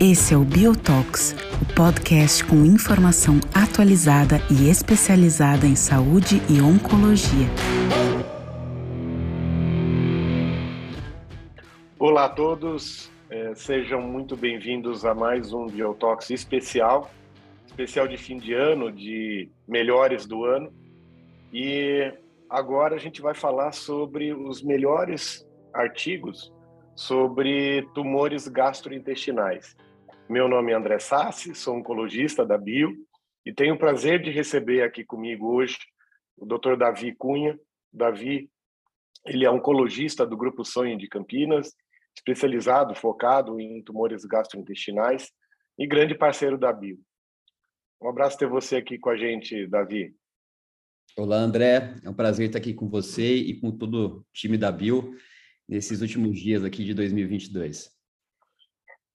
Esse 0.00 0.34
é 0.34 0.36
o 0.36 0.44
Biotox, 0.44 1.36
o 1.62 1.74
podcast 1.74 2.44
com 2.44 2.64
informação 2.64 3.38
atualizada 3.54 4.38
e 4.50 4.68
especializada 4.68 5.66
em 5.66 5.76
saúde 5.76 6.42
e 6.50 6.60
oncologia. 6.60 7.46
Olá 11.96 12.24
a 12.24 12.28
todos, 12.28 13.08
é, 13.30 13.54
sejam 13.54 14.00
muito 14.00 14.36
bem-vindos 14.36 15.04
a 15.04 15.14
mais 15.14 15.52
um 15.52 15.66
Biotox 15.66 16.30
especial, 16.30 17.08
especial 17.66 18.08
de 18.08 18.16
fim 18.16 18.38
de 18.38 18.52
ano, 18.52 18.90
de 18.90 19.48
melhores 19.68 20.26
do 20.26 20.44
ano. 20.44 20.72
E 21.52 22.12
agora 22.48 22.94
a 22.94 22.98
gente 22.98 23.20
vai 23.20 23.34
falar 23.34 23.72
sobre 23.72 24.32
os 24.32 24.62
melhores 24.62 25.46
artigos 25.74 26.52
sobre 26.96 27.82
tumores 27.94 28.48
gastrointestinais. 28.48 29.76
Meu 30.28 30.48
nome 30.48 30.72
é 30.72 30.74
André 30.74 30.98
Sassi, 30.98 31.54
sou 31.54 31.76
oncologista 31.76 32.44
da 32.44 32.56
Bio 32.56 32.96
e 33.44 33.52
tenho 33.52 33.74
o 33.74 33.78
prazer 33.78 34.22
de 34.22 34.30
receber 34.30 34.82
aqui 34.82 35.04
comigo 35.04 35.54
hoje 35.54 35.76
o 36.36 36.46
Dr. 36.46 36.76
Davi 36.76 37.14
Cunha. 37.14 37.58
Davi, 37.92 38.50
ele 39.26 39.44
é 39.44 39.50
oncologista 39.50 40.26
do 40.26 40.36
Grupo 40.36 40.64
Sonho 40.64 40.96
de 40.96 41.06
Campinas, 41.06 41.74
especializado, 42.16 42.94
focado 42.94 43.60
em 43.60 43.82
tumores 43.82 44.24
gastrointestinais 44.24 45.30
e 45.78 45.86
grande 45.86 46.14
parceiro 46.14 46.56
da 46.56 46.72
Bio. 46.72 46.98
Um 48.00 48.08
abraço 48.08 48.38
ter 48.38 48.48
você 48.48 48.76
aqui 48.76 48.98
com 48.98 49.10
a 49.10 49.16
gente, 49.16 49.66
Davi. 49.66 50.14
Olá, 51.14 51.36
André. 51.36 51.94
É 52.04 52.10
um 52.10 52.14
prazer 52.14 52.46
estar 52.46 52.58
aqui 52.58 52.74
com 52.74 52.88
você 52.88 53.34
e 53.34 53.60
com 53.60 53.70
todo 53.70 53.94
o 53.94 54.26
time 54.32 54.58
da 54.58 54.72
Bio 54.72 55.14
nesses 55.68 56.00
últimos 56.00 56.38
dias 56.38 56.64
aqui 56.64 56.84
de 56.84 56.94
2022. 56.94 57.90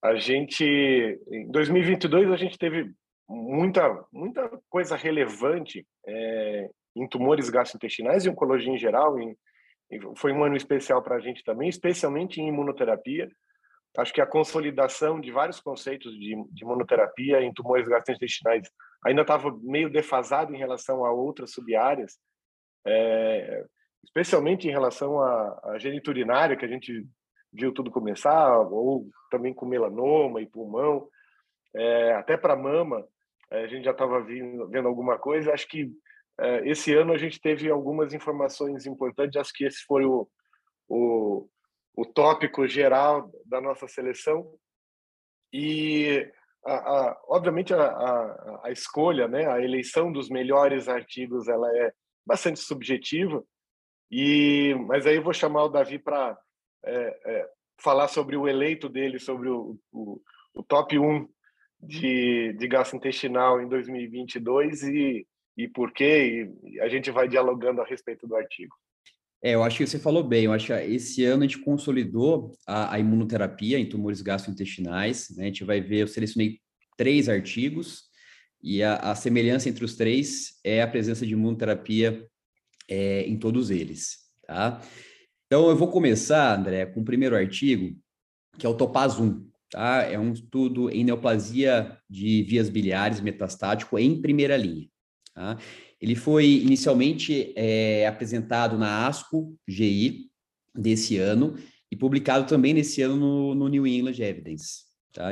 A 0.03 0.15
gente, 0.15 0.63
em 0.63 1.51
2022, 1.51 2.31
a 2.31 2.37
gente 2.37 2.57
teve 2.57 2.91
muita, 3.29 4.05
muita 4.11 4.49
coisa 4.69 4.95
relevante 4.95 5.85
é, 6.07 6.69
em 6.95 7.07
tumores 7.07 7.49
gastrointestinais 7.49 8.25
e 8.25 8.29
oncologia 8.29 8.73
em 8.73 8.77
geral. 8.77 9.19
Em, 9.19 9.35
foi 10.15 10.31
um 10.33 10.43
ano 10.43 10.55
especial 10.55 11.01
para 11.03 11.17
a 11.17 11.19
gente 11.19 11.43
também, 11.43 11.69
especialmente 11.69 12.41
em 12.41 12.47
imunoterapia. 12.47 13.29
Acho 13.97 14.13
que 14.13 14.21
a 14.21 14.25
consolidação 14.25 15.19
de 15.19 15.31
vários 15.31 15.59
conceitos 15.59 16.13
de, 16.13 16.35
de 16.51 16.63
imunoterapia 16.63 17.41
em 17.41 17.53
tumores 17.53 17.87
gastrointestinais 17.87 18.67
ainda 19.05 19.21
estava 19.21 19.57
meio 19.61 19.89
defasado 19.89 20.53
em 20.53 20.57
relação 20.57 21.05
a 21.05 21.11
outras 21.11 21.51
subáreas, 21.51 22.19
é, 22.85 23.65
especialmente 24.03 24.67
em 24.67 24.71
relação 24.71 25.19
à, 25.19 25.59
à 25.63 25.79
geniturinária, 25.79 26.55
que 26.55 26.65
a 26.65 26.67
gente 26.67 27.05
viu 27.53 27.73
tudo 27.73 27.91
começar, 27.91 28.59
ou 28.59 29.07
também 29.29 29.53
com 29.53 29.65
melanoma 29.65 30.41
e 30.41 30.47
pulmão, 30.47 31.07
é, 31.75 32.13
até 32.13 32.37
para 32.37 32.55
mama, 32.55 33.05
é, 33.49 33.63
a 33.63 33.67
gente 33.67 33.85
já 33.85 33.91
estava 33.91 34.21
vendo 34.21 34.87
alguma 34.87 35.17
coisa. 35.17 35.53
Acho 35.53 35.67
que 35.67 35.91
é, 36.39 36.67
esse 36.67 36.93
ano 36.93 37.13
a 37.13 37.17
gente 37.17 37.39
teve 37.39 37.69
algumas 37.69 38.13
informações 38.13 38.85
importantes, 38.85 39.35
acho 39.35 39.53
que 39.53 39.65
esse 39.65 39.83
foi 39.85 40.05
o, 40.05 40.27
o, 40.87 41.47
o 41.95 42.05
tópico 42.05 42.67
geral 42.67 43.29
da 43.45 43.59
nossa 43.59 43.87
seleção. 43.87 44.53
E, 45.53 46.31
a, 46.65 46.73
a, 46.73 47.21
obviamente, 47.27 47.73
a, 47.73 47.83
a, 47.83 48.61
a 48.65 48.71
escolha, 48.71 49.27
né, 49.27 49.47
a 49.47 49.61
eleição 49.61 50.11
dos 50.11 50.29
melhores 50.29 50.87
artigos, 50.87 51.47
ela 51.47 51.67
é 51.77 51.91
bastante 52.25 52.59
subjetiva, 52.59 53.43
e, 54.09 54.75
mas 54.87 55.05
aí 55.07 55.15
eu 55.15 55.23
vou 55.23 55.33
chamar 55.33 55.63
o 55.63 55.69
Davi 55.69 55.97
para 55.97 56.37
é, 56.83 57.19
é, 57.25 57.49
falar 57.79 58.07
sobre 58.07 58.35
o 58.35 58.47
eleito 58.47 58.89
dele, 58.89 59.19
sobre 59.19 59.49
o, 59.49 59.77
o, 59.91 60.21
o 60.53 60.63
top 60.63 60.99
1 60.99 61.27
de, 61.79 62.53
de 62.53 62.67
gastrointestinal 62.67 63.61
em 63.61 63.67
2022 63.67 64.83
e, 64.83 65.27
e 65.57 65.67
por 65.67 65.91
quê, 65.91 66.51
e 66.63 66.79
a 66.81 66.87
gente 66.89 67.09
vai 67.09 67.27
dialogando 67.27 67.81
a 67.81 67.85
respeito 67.85 68.27
do 68.27 68.35
artigo. 68.35 68.75
É, 69.43 69.55
eu 69.55 69.63
acho 69.63 69.77
que 69.77 69.87
você 69.87 69.97
falou 69.99 70.23
bem. 70.23 70.45
Eu 70.45 70.53
acho 70.53 70.67
que 70.67 70.73
esse 70.73 71.23
ano 71.25 71.43
a 71.43 71.47
gente 71.47 71.59
consolidou 71.59 72.51
a, 72.67 72.93
a 72.93 72.99
imunoterapia 72.99 73.79
em 73.79 73.89
tumores 73.89 74.21
gastrointestinais. 74.21 75.29
Né? 75.35 75.43
A 75.43 75.47
gente 75.47 75.63
vai 75.63 75.81
ver, 75.81 76.01
eu 76.01 76.07
selecionei 76.07 76.59
três 76.95 77.27
artigos 77.27 78.03
e 78.61 78.83
a, 78.83 78.95
a 78.97 79.15
semelhança 79.15 79.69
entre 79.69 79.83
os 79.83 79.95
três 79.95 80.59
é 80.63 80.81
a 80.81 80.87
presença 80.87 81.25
de 81.25 81.33
imunoterapia 81.33 82.27
é, 82.87 83.23
em 83.23 83.37
todos 83.37 83.71
eles, 83.71 84.17
tá? 84.45 84.81
Então, 85.47 85.69
eu 85.69 85.75
vou 85.75 85.89
começar, 85.89 86.57
André, 86.57 86.85
com 86.85 87.01
o 87.01 87.05
primeiro 87.05 87.35
artigo, 87.35 87.97
que 88.57 88.65
é 88.65 88.69
o 88.69 88.73
Topaz 88.73 89.19
1. 89.19 89.49
Tá? 89.69 90.03
É 90.03 90.17
um 90.17 90.31
estudo 90.31 90.89
em 90.89 91.03
neoplasia 91.03 91.97
de 92.09 92.43
vias 92.43 92.69
biliares 92.69 93.19
metastático 93.19 93.99
em 93.99 94.21
primeira 94.21 94.55
linha. 94.55 94.87
Tá? 95.33 95.57
Ele 96.01 96.15
foi 96.15 96.45
inicialmente 96.45 97.53
é, 97.55 98.07
apresentado 98.07 98.77
na 98.77 99.07
ASCO 99.07 99.55
GI 99.67 100.31
desse 100.75 101.17
ano 101.17 101.55
e 101.91 101.95
publicado 101.95 102.47
também 102.47 102.73
nesse 102.73 103.01
ano 103.01 103.15
no, 103.15 103.55
no 103.55 103.67
New 103.67 103.85
England 103.85 104.19
Evidence. 104.19 104.85
Tá? 105.13 105.29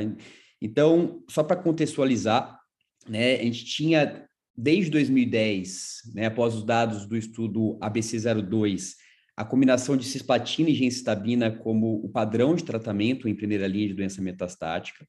Então, 0.61 1.23
só 1.29 1.43
para 1.43 1.55
contextualizar, 1.55 2.59
né, 3.07 3.35
a 3.35 3.43
gente 3.43 3.65
tinha 3.65 4.27
desde 4.55 4.91
2010, 4.91 6.11
né, 6.13 6.25
após 6.25 6.53
os 6.53 6.63
dados 6.63 7.05
do 7.05 7.17
estudo 7.17 7.79
ABC02, 7.79 8.95
a 9.35 9.45
combinação 9.45 9.95
de 9.95 10.03
cisplatina 10.03 10.69
e 10.69 10.75
gencitabina 10.75 11.49
como 11.49 12.03
o 12.03 12.09
padrão 12.09 12.53
de 12.53 12.65
tratamento 12.65 13.27
em 13.27 13.33
primeira 13.33 13.65
linha 13.67 13.87
de 13.87 13.93
doença 13.93 14.21
metastática. 14.21 15.07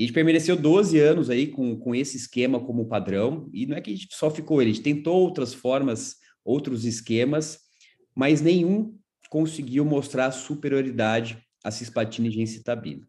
E 0.00 0.04
a 0.04 0.06
gente 0.06 0.14
permaneceu 0.14 0.56
12 0.56 0.98
anos 0.98 1.28
aí 1.28 1.46
com, 1.46 1.76
com 1.76 1.94
esse 1.94 2.16
esquema 2.16 2.58
como 2.58 2.88
padrão, 2.88 3.50
e 3.52 3.66
não 3.66 3.76
é 3.76 3.82
que 3.82 3.90
a 3.90 3.94
gente 3.94 4.08
só 4.16 4.30
ficou 4.30 4.62
ele, 4.62 4.70
a 4.70 4.72
gente 4.72 4.82
tentou 4.82 5.20
outras 5.20 5.52
formas, 5.52 6.16
outros 6.42 6.86
esquemas, 6.86 7.58
mas 8.16 8.40
nenhum 8.40 8.96
conseguiu 9.28 9.84
mostrar 9.84 10.32
superioridade 10.32 11.36
à 11.62 11.70
cisplatina 11.70 12.28
e 12.28 12.30
gencitabina. 12.30 13.06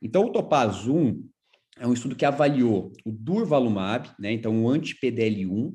Então, 0.00 0.26
o 0.26 0.30
Topaz 0.30 0.86
1 0.86 1.20
é 1.80 1.86
um 1.88 1.92
estudo 1.92 2.14
que 2.14 2.24
avaliou 2.24 2.92
o 3.04 3.10
durvalumab, 3.10 4.08
né, 4.16 4.30
então 4.30 4.62
o 4.62 4.68
anti-PDL1, 4.68 5.74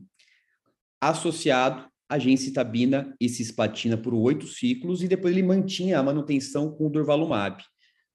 associado 1.01 1.85
a 2.07 2.17
gencitabina 2.17 3.13
e 3.19 3.27
cisplatina 3.27 3.97
por 3.97 4.13
oito 4.13 4.47
ciclos 4.47 5.03
e 5.03 5.09
depois 5.09 5.35
ele 5.35 5.45
mantinha 5.45 5.99
a 5.99 6.03
manutenção 6.03 6.71
com 6.71 6.87
o 6.87 6.89
durvalumab 6.89 7.61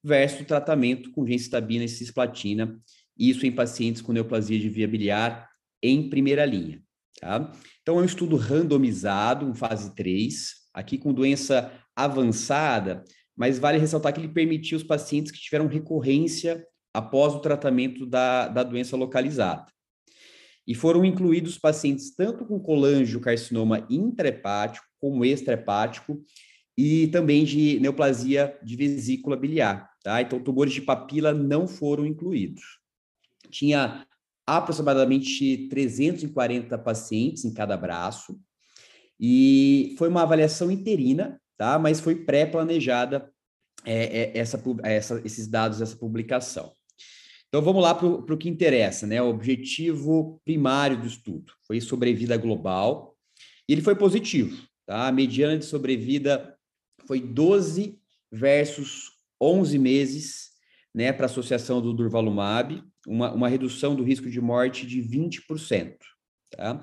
versus 0.03 0.41
o 0.41 0.45
tratamento 0.45 1.11
com 1.13 1.27
gencitabina 1.27 1.85
e 1.85 1.89
cisplatina, 1.89 2.79
isso 3.19 3.47
em 3.47 3.53
pacientes 3.53 4.01
com 4.01 4.13
neoplasia 4.13 4.59
de 4.59 4.69
via 4.69 4.89
biliar 4.89 5.49
em 5.83 6.09
primeira 6.09 6.45
linha. 6.45 6.83
Tá? 7.21 7.53
Então, 7.83 7.99
é 7.99 8.03
um 8.03 8.07
estudo 8.07 8.37
randomizado, 8.37 9.49
em 9.49 9.55
fase 9.55 9.95
3, 9.95 10.53
aqui 10.73 10.97
com 10.97 11.13
doença 11.13 11.73
avançada, 11.95 13.05
mas 13.37 13.59
vale 13.59 13.79
ressaltar 13.79 14.13
que 14.13 14.21
ele 14.21 14.29
permitiu 14.29 14.77
os 14.77 14.85
pacientes 14.85 15.33
que 15.33 15.41
tiveram 15.41 15.67
recorrência 15.67 16.65
após 16.95 17.35
o 17.35 17.41
tratamento 17.41 18.07
da, 18.07 18.49
da 18.49 18.63
doença 18.63 18.97
localizada 18.97 19.67
e 20.71 20.75
foram 20.75 21.05
incluídos 21.05 21.59
pacientes 21.59 22.15
tanto 22.15 22.45
com 22.45 22.61
colangiocarcinoma 22.61 23.85
intrahepático 23.91 24.87
como 25.01 25.25
extrahepático 25.25 26.23
e 26.79 27.09
também 27.09 27.45
de 27.45 27.81
neoplasia 27.81 28.57
de 28.63 28.77
vesícula 28.77 29.37
biliar, 29.37 29.90
tá? 30.03 30.21
Então, 30.23 30.43
tumores 30.43 30.73
de 30.73 30.83
papila 30.83 31.33
não 31.33 31.67
foram 31.67 32.07
incluídos. 32.07 32.79
Tinha 33.51 34.07
aproximadamente 34.47 35.69
340 35.69 36.77
pacientes 36.79 37.45
em 37.45 37.55
cada 37.55 37.77
braço 37.77 38.39
e 39.19 39.95
foi 39.99 40.09
uma 40.09 40.23
avaliação 40.23 40.71
interina, 40.71 41.41
tá? 41.57 41.79
Mas 41.79 42.01
foi 42.01 42.25
pré-planejada 42.25 43.31
é, 43.85 44.23
é, 44.23 44.39
essa, 44.39 44.63
essa, 44.83 45.23
esses 45.25 45.47
dados 45.47 45.79
dessa 45.79 45.97
publicação. 45.97 46.73
Então 47.49 47.61
vamos 47.63 47.83
lá 47.83 47.95
para 47.95 48.07
o 48.07 48.39
que 48.39 48.49
interessa, 48.49 49.07
né? 49.07 49.21
O 49.21 49.29
objetivo 49.29 50.41
primário 50.45 51.01
do 51.01 51.07
estudo 51.07 51.53
foi 51.67 51.81
sobrevida 51.81 52.37
global 52.37 53.17
e 53.69 53.73
ele 53.73 53.83
foi 53.83 53.95
positivo, 53.95 54.57
tá? 54.87 55.09
A 55.09 55.13
mediana 55.13 55.59
de 55.59 55.65
sobrevida 55.65 56.57
foi 57.07 57.21
12 57.21 58.01
versus 58.33 59.20
11 59.41 59.79
meses, 59.79 60.51
né, 60.95 61.13
para 61.13 61.27
associação 61.27 61.81
do 61.81 61.93
durvalumab, 61.93 62.83
uma, 63.07 63.33
uma 63.33 63.49
redução 63.49 63.95
do 63.95 64.03
risco 64.03 64.29
de 64.29 64.41
morte 64.41 64.87
de 64.87 65.01
20%, 65.01 65.95
tá? 66.51 66.83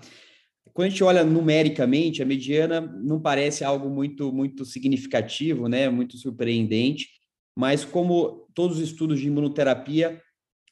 Quando 0.73 0.87
a 0.87 0.89
gente 0.89 1.03
olha 1.03 1.23
numericamente, 1.23 2.21
a 2.21 2.25
mediana 2.25 2.81
não 2.81 3.19
parece 3.19 3.63
algo 3.63 3.89
muito 3.89 4.31
muito 4.31 4.63
significativo, 4.63 5.67
né, 5.67 5.89
muito 5.89 6.17
surpreendente, 6.17 7.09
mas 7.55 7.83
como 7.83 8.47
todos 8.53 8.77
os 8.77 8.83
estudos 8.83 9.19
de 9.19 9.27
imunoterapia 9.27 10.21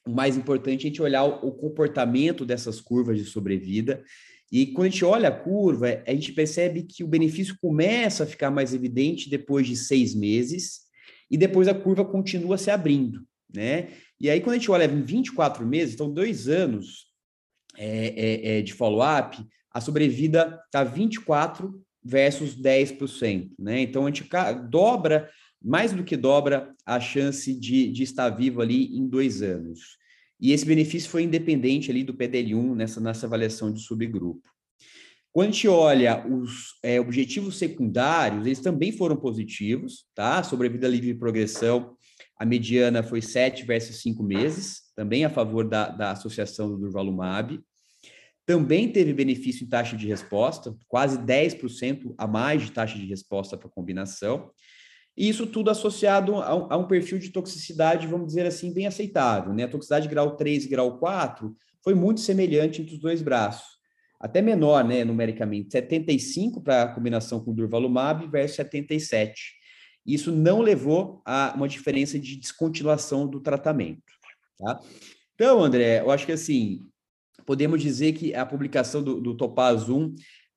o 0.06 0.10
mais 0.10 0.36
importante 0.36 0.84
é 0.84 0.86
a 0.86 0.88
gente 0.88 1.02
olhar 1.02 1.24
o 1.24 1.50
comportamento 1.50 2.46
dessas 2.46 2.80
curvas 2.80 3.18
de 3.18 3.24
sobrevida. 3.24 4.02
E 4.50 4.66
quando 4.66 4.86
a 4.86 4.90
gente 4.90 5.04
olha 5.04 5.28
a 5.28 5.32
curva, 5.32 6.00
a 6.06 6.12
gente 6.12 6.32
percebe 6.32 6.84
que 6.84 7.02
o 7.02 7.08
benefício 7.08 7.56
começa 7.60 8.22
a 8.22 8.26
ficar 8.26 8.50
mais 8.50 8.72
evidente 8.72 9.28
depois 9.28 9.66
de 9.66 9.74
seis 9.74 10.14
meses, 10.14 10.85
e 11.30 11.36
depois 11.36 11.68
a 11.68 11.74
curva 11.74 12.04
continua 12.04 12.56
se 12.56 12.70
abrindo, 12.70 13.26
né? 13.52 13.88
E 14.20 14.30
aí, 14.30 14.40
quando 14.40 14.54
a 14.54 14.58
gente 14.58 14.70
olha 14.70 14.84
em 14.84 15.02
24 15.02 15.66
meses, 15.66 15.94
então 15.94 16.12
dois 16.12 16.48
anos 16.48 17.06
é, 17.76 18.14
é, 18.16 18.58
é 18.58 18.62
de 18.62 18.72
follow-up, 18.72 19.44
a 19.70 19.80
sobrevida 19.80 20.58
está 20.66 20.82
24 20.82 21.78
versus 22.02 22.56
10%, 22.56 23.50
né? 23.58 23.80
Então 23.80 24.04
a 24.04 24.08
gente 24.08 24.28
dobra, 24.70 25.28
mais 25.62 25.92
do 25.92 26.04
que 26.04 26.16
dobra, 26.16 26.74
a 26.86 27.00
chance 27.00 27.52
de, 27.52 27.90
de 27.90 28.02
estar 28.02 28.30
vivo 28.30 28.62
ali 28.62 28.96
em 28.96 29.06
dois 29.06 29.42
anos. 29.42 29.98
E 30.40 30.52
esse 30.52 30.64
benefício 30.64 31.10
foi 31.10 31.24
independente 31.24 31.90
ali 31.90 32.04
do 32.04 32.14
PDL1 32.14 32.74
nessa, 32.74 33.00
nessa 33.00 33.26
avaliação 33.26 33.72
de 33.72 33.80
subgrupo. 33.80 34.55
Quando 35.36 35.50
a 35.50 35.52
gente 35.52 35.68
olha 35.68 36.26
os 36.26 36.78
é, 36.82 36.98
objetivos 36.98 37.58
secundários, 37.58 38.46
eles 38.46 38.60
também 38.60 38.90
foram 38.90 39.14
positivos, 39.14 40.06
tá? 40.14 40.42
Sobrevida 40.42 40.88
livre 40.88 41.08
de 41.08 41.18
progressão, 41.18 41.94
a 42.38 42.46
mediana 42.46 43.02
foi 43.02 43.20
7 43.20 43.62
versus 43.66 44.00
5 44.00 44.22
meses, 44.22 44.84
também 44.96 45.26
a 45.26 45.28
favor 45.28 45.68
da, 45.68 45.90
da 45.90 46.12
associação 46.12 46.70
do 46.70 46.78
Durvalumab. 46.78 47.60
Também 48.46 48.90
teve 48.90 49.12
benefício 49.12 49.66
em 49.66 49.68
taxa 49.68 49.94
de 49.94 50.06
resposta, 50.06 50.74
quase 50.88 51.18
10% 51.18 52.14
a 52.16 52.26
mais 52.26 52.62
de 52.62 52.72
taxa 52.72 52.98
de 52.98 53.04
resposta 53.04 53.58
para 53.58 53.68
combinação. 53.68 54.50
E 55.14 55.28
isso 55.28 55.46
tudo 55.46 55.68
associado 55.68 56.36
a 56.36 56.56
um, 56.56 56.66
a 56.72 56.76
um, 56.78 56.88
perfil 56.88 57.18
de 57.18 57.28
toxicidade, 57.28 58.06
vamos 58.06 58.28
dizer 58.28 58.46
assim, 58.46 58.72
bem 58.72 58.86
aceitável. 58.86 59.52
Né? 59.52 59.64
A 59.64 59.68
toxicidade 59.68 60.08
grau 60.08 60.34
3 60.34 60.64
e 60.64 60.68
grau 60.70 60.98
4 60.98 61.54
foi 61.84 61.94
muito 61.94 62.22
semelhante 62.22 62.80
entre 62.80 62.94
os 62.94 63.00
dois 63.02 63.20
braços. 63.20 63.75
Até 64.20 64.40
menor, 64.40 64.84
né, 64.84 65.04
numericamente, 65.04 65.72
75 65.72 66.60
para 66.60 66.82
a 66.82 66.88
combinação 66.88 67.40
com 67.40 67.54
durvalumab 67.54 68.26
versus 68.28 68.56
77. 68.56 69.54
Isso 70.06 70.30
não 70.30 70.60
levou 70.60 71.20
a 71.24 71.52
uma 71.56 71.68
diferença 71.68 72.18
de 72.18 72.36
descontinuação 72.36 73.26
do 73.26 73.40
tratamento. 73.40 74.02
Tá? 74.58 74.80
Então, 75.34 75.62
André, 75.62 76.00
eu 76.00 76.10
acho 76.10 76.24
que 76.24 76.32
assim, 76.32 76.80
podemos 77.44 77.82
dizer 77.82 78.12
que 78.12 78.34
a 78.34 78.46
publicação 78.46 79.02
do, 79.02 79.20
do 79.20 79.36
Topaz 79.36 79.88
1 79.88 80.14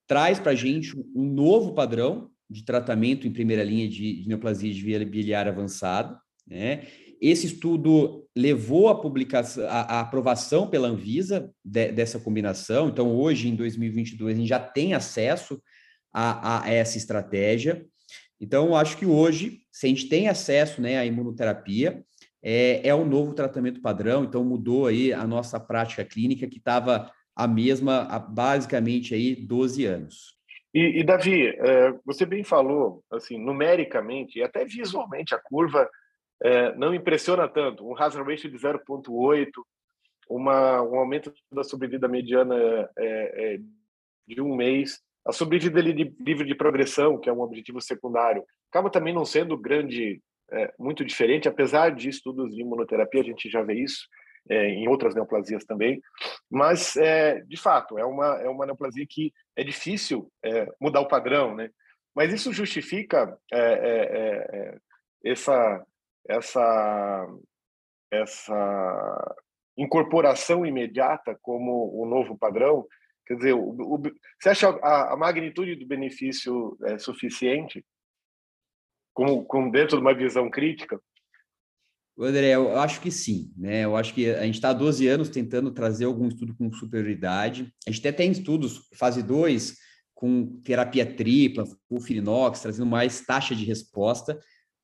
traz 0.08 0.40
para 0.40 0.54
a 0.54 0.56
gente 0.56 0.98
um 1.16 1.24
novo 1.24 1.74
padrão 1.74 2.30
de 2.50 2.64
tratamento 2.64 3.28
em 3.28 3.32
primeira 3.32 3.64
linha 3.64 3.88
de, 3.88 4.22
de 4.22 4.28
neoplasia 4.28 4.74
de 4.74 4.82
via 4.82 5.06
biliar 5.06 5.48
avançada, 5.48 6.20
né? 6.48 6.88
Esse 7.22 7.48
estudo 7.48 8.26
levou 8.36 8.88
a 8.88 9.00
publicação, 9.00 9.66
a 9.68 10.00
aprovação 10.00 10.68
pela 10.68 10.88
Anvisa 10.88 11.52
de, 11.64 11.92
dessa 11.92 12.20
combinação. 12.20 12.88
Então, 12.88 13.14
hoje, 13.14 13.50
em 13.50 13.56
2022, 13.56 14.36
a 14.36 14.40
gente 14.40 14.48
já 14.48 14.60
tem 14.60 14.94
acesso 14.94 15.62
a, 16.14 16.64
a 16.64 16.72
essa 16.72 16.98
estratégia. 16.98 17.86
Então, 18.40 18.76
acho 18.76 18.98
que 18.98 19.06
hoje, 19.06 19.60
se 19.72 19.86
a 19.86 19.90
gente 19.90 20.08
tem 20.08 20.30
acesso 20.30 20.82
né, 20.82 20.98
à 20.98 21.06
imunoterapia, 21.06 22.04
é, 22.42 22.88
é 22.88 22.96
um 22.96 23.06
novo 23.06 23.34
tratamento 23.34 23.82
padrão. 23.82 24.24
Então, 24.24 24.44
mudou 24.46 24.88
aí 24.88 25.12
a 25.12 25.28
nossa 25.28 25.60
prática 25.60 26.06
clínica, 26.06 26.48
que 26.48 26.58
estava 26.58 27.12
a 27.36 27.48
mesma 27.48 28.04
há 28.04 28.18
basicamente 28.18 29.14
aí 29.14 29.36
12 29.36 29.86
anos. 29.86 30.40
E, 30.74 31.00
e 31.00 31.04
Davi, 31.04 31.48
é, 31.48 31.94
você 32.06 32.26
bem 32.26 32.44
falou, 32.44 33.04
assim, 33.12 33.38
numericamente 33.38 34.40
e 34.40 34.44
até 34.44 34.64
visualmente, 34.64 35.34
a 35.34 35.40
curva 35.40 35.90
é, 36.44 36.76
não 36.76 36.94
impressiona 36.94 37.48
tanto. 37.48 37.86
Um 37.86 37.98
hazard 37.98 38.30
ratio 38.30 38.50
de 38.50 38.58
0,8, 38.58 39.50
uma, 40.30 40.82
um 40.82 40.96
aumento 41.00 41.34
da 41.52 41.64
sobrevida 41.64 42.08
mediana 42.08 42.56
é, 42.98 43.56
é, 43.56 43.60
de 44.28 44.42
um 44.42 44.56
mês, 44.56 45.02
a 45.26 45.32
sobrevida 45.32 45.82
livre 45.82 46.46
de 46.46 46.56
progressão, 46.56 47.20
que 47.20 47.30
é 47.30 47.34
um 47.34 47.42
objetivo 47.42 47.82
secundário, 47.82 48.44
acaba 48.72 48.90
também 48.90 49.14
não 49.14 49.26
sendo 49.26 49.58
grande, 49.58 50.22
é, 50.52 50.74
muito 50.78 51.04
diferente, 51.04 51.48
apesar 51.48 51.94
de 51.94 52.10
estudos 52.10 52.54
de 52.54 52.62
imunoterapia, 52.62 53.22
a 53.22 53.26
gente 53.26 53.50
já 53.50 53.64
vê 53.64 53.74
isso, 53.76 54.08
é, 54.50 54.70
em 54.70 54.88
outras 54.88 55.14
neoplasias 55.14 55.66
também, 55.66 56.02
mas 56.50 56.96
é, 56.96 57.42
de 57.42 57.58
fato 57.58 58.00
é 58.00 58.06
uma 58.06 58.42
é 58.42 58.50
uma 58.50 58.66
neoplasia 58.66 59.06
que 59.08 59.32
é 59.56 59.64
difícil 59.64 60.32
mudar 60.82 61.02
o 61.02 61.08
padrão, 61.08 61.56
né? 61.56 61.70
Mas 62.16 62.34
isso 62.34 62.52
justifica 62.52 63.38
essa 65.24 65.86
essa 66.30 67.28
essa 68.12 69.36
incorporação 69.78 70.66
imediata 70.66 71.38
como 71.42 71.90
o 71.94 72.06
novo 72.06 72.38
padrão. 72.38 72.86
Quer 73.26 73.36
dizer, 73.36 73.54
o, 73.54 73.70
o, 73.70 74.02
você 74.42 74.50
acha 74.50 74.70
a, 74.70 75.14
a, 75.14 75.18
magnitude 75.18 75.76
do 75.76 75.88
benefício 75.88 76.78
é 76.86 76.98
suficiente, 76.98 77.86
como, 79.14 79.46
como 79.46 79.72
dentro 79.72 79.98
de 79.98 80.02
uma 80.02 80.14
visão 80.14 80.50
crítica? 80.50 81.00
André, 82.20 82.56
eu 82.56 82.78
acho 82.78 83.00
que 83.00 83.10
sim, 83.10 83.54
né? 83.56 83.86
Eu 83.86 83.96
acho 83.96 84.14
que 84.14 84.30
a 84.30 84.44
gente 84.44 84.56
está 84.56 84.72
há 84.72 84.74
12 84.74 85.08
anos 85.08 85.30
tentando 85.30 85.72
trazer 85.72 86.04
algum 86.04 86.28
estudo 86.28 86.54
com 86.56 86.72
superioridade. 86.74 87.74
A 87.88 87.92
gente 87.92 88.06
até 88.06 88.12
tem 88.12 88.32
estudos, 88.32 88.90
fase 88.96 89.24
2, 89.24 89.78
com 90.14 90.60
terapia 90.62 91.06
tripla, 91.06 91.64
com 91.88 92.02
Filinox, 92.02 92.60
trazendo 92.60 92.86
mais 92.86 93.22
taxa 93.22 93.56
de 93.56 93.64
resposta, 93.64 94.38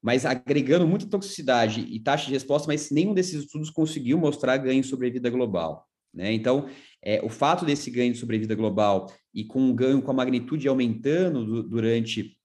mas 0.05 0.23
agregando 0.23 0.87
muita 0.87 1.07
toxicidade 1.07 1.81
e 1.81 1.99
taxa 1.99 2.27
de 2.27 2.33
resposta, 2.33 2.67
mas 2.67 2.91
nenhum 2.91 3.11
desses 3.11 3.41
estudos 3.43 3.71
conseguiu 3.71 4.19
mostrar 4.19 4.55
ganho 4.57 4.83
sobre 4.83 5.07
a 5.07 5.09
vida 5.11 5.31
global. 5.31 5.83
Né? 6.13 6.31
Então, 6.31 6.69
é, 7.03 7.19
o 7.23 7.27
fato 7.27 7.65
desse 7.65 7.89
ganho 7.89 8.13
de 8.13 8.19
sobrevida 8.19 8.53
global 8.53 9.11
e 9.33 9.43
com 9.43 9.67
o 9.67 9.73
ganho 9.73 10.03
com 10.03 10.11
a 10.11 10.13
magnitude 10.13 10.67
aumentando 10.67 11.43
do, 11.43 11.63
durante 11.63 12.37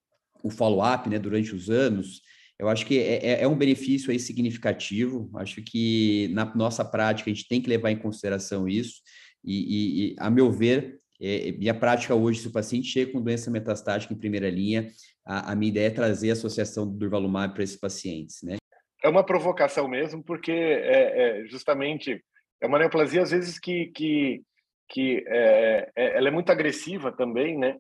o 0.43 0.49
follow-up, 0.49 1.11
né, 1.11 1.19
durante 1.19 1.55
os 1.55 1.69
anos, 1.69 2.23
eu 2.59 2.67
acho 2.67 2.87
que 2.87 2.97
é, 2.97 3.27
é, 3.27 3.43
é, 3.43 3.47
um 3.47 3.59
benefício 3.59 4.11
aí 4.11 4.19
significativo. 4.19 5.31
Acho 5.35 5.61
que 5.61 6.31
na 6.33 6.47
nossa 6.55 6.83
prática 6.83 7.31
a 7.31 7.35
gente 7.35 7.47
tem 7.47 7.61
que 7.61 7.69
levar 7.69 7.91
em 7.91 7.99
consideração 7.99 8.67
isso. 8.67 9.03
E, 9.45 9.55
e, 9.55 10.13
e 10.13 10.17
a 10.19 10.31
meu 10.31 10.51
ver, 10.51 10.99
é, 11.21 11.53
minha 11.53 11.75
prática 11.75 12.15
hoje, 12.15 12.41
se 12.41 12.49
o 12.49 12.53
paciente 12.53 12.89
chega 12.89 13.13
com 13.13 13.21
doença 13.21 13.51
metastática 13.51 14.15
em 14.15 14.19
primeira 14.19 14.49
linha, 14.49 14.91
a, 15.25 15.53
a 15.53 15.55
minha 15.55 15.71
ideia 15.71 15.89
é 15.89 15.91
trazer 15.91 16.31
a 16.31 16.33
associação 16.33 16.87
do 16.87 16.97
durvalumab 16.97 17.55
para 17.55 17.63
esses 17.63 17.79
pacientes, 17.79 18.43
né? 18.43 18.57
É 19.03 19.09
uma 19.09 19.25
provocação 19.25 19.89
mesmo, 19.89 20.23
porque 20.23 20.53
é, 20.53 21.43
é 21.43 21.47
justamente 21.47 22.23
é 22.61 22.67
uma 22.67 22.79
neoplasia 22.79 23.23
às 23.23 23.31
vezes 23.31 23.59
que 23.59 23.87
que, 23.95 24.43
que 24.89 25.25
é, 25.27 25.91
é 25.97 26.17
ela 26.17 26.29
é 26.29 26.31
muito 26.31 26.51
agressiva 26.51 27.11
também, 27.13 27.59
né? 27.59 27.77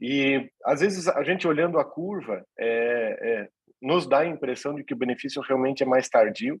E 0.00 0.48
às 0.64 0.80
vezes 0.80 1.08
a 1.08 1.22
gente 1.22 1.46
olhando 1.46 1.78
a 1.78 1.84
curva, 1.84 2.44
é, 2.58 3.18
é 3.20 3.48
nos 3.82 4.06
dá 4.06 4.20
a 4.20 4.26
impressão 4.26 4.74
de 4.74 4.84
que 4.84 4.94
o 4.94 4.96
benefício 4.96 5.40
realmente 5.42 5.82
é 5.82 5.86
mais 5.86 6.08
tardio, 6.08 6.60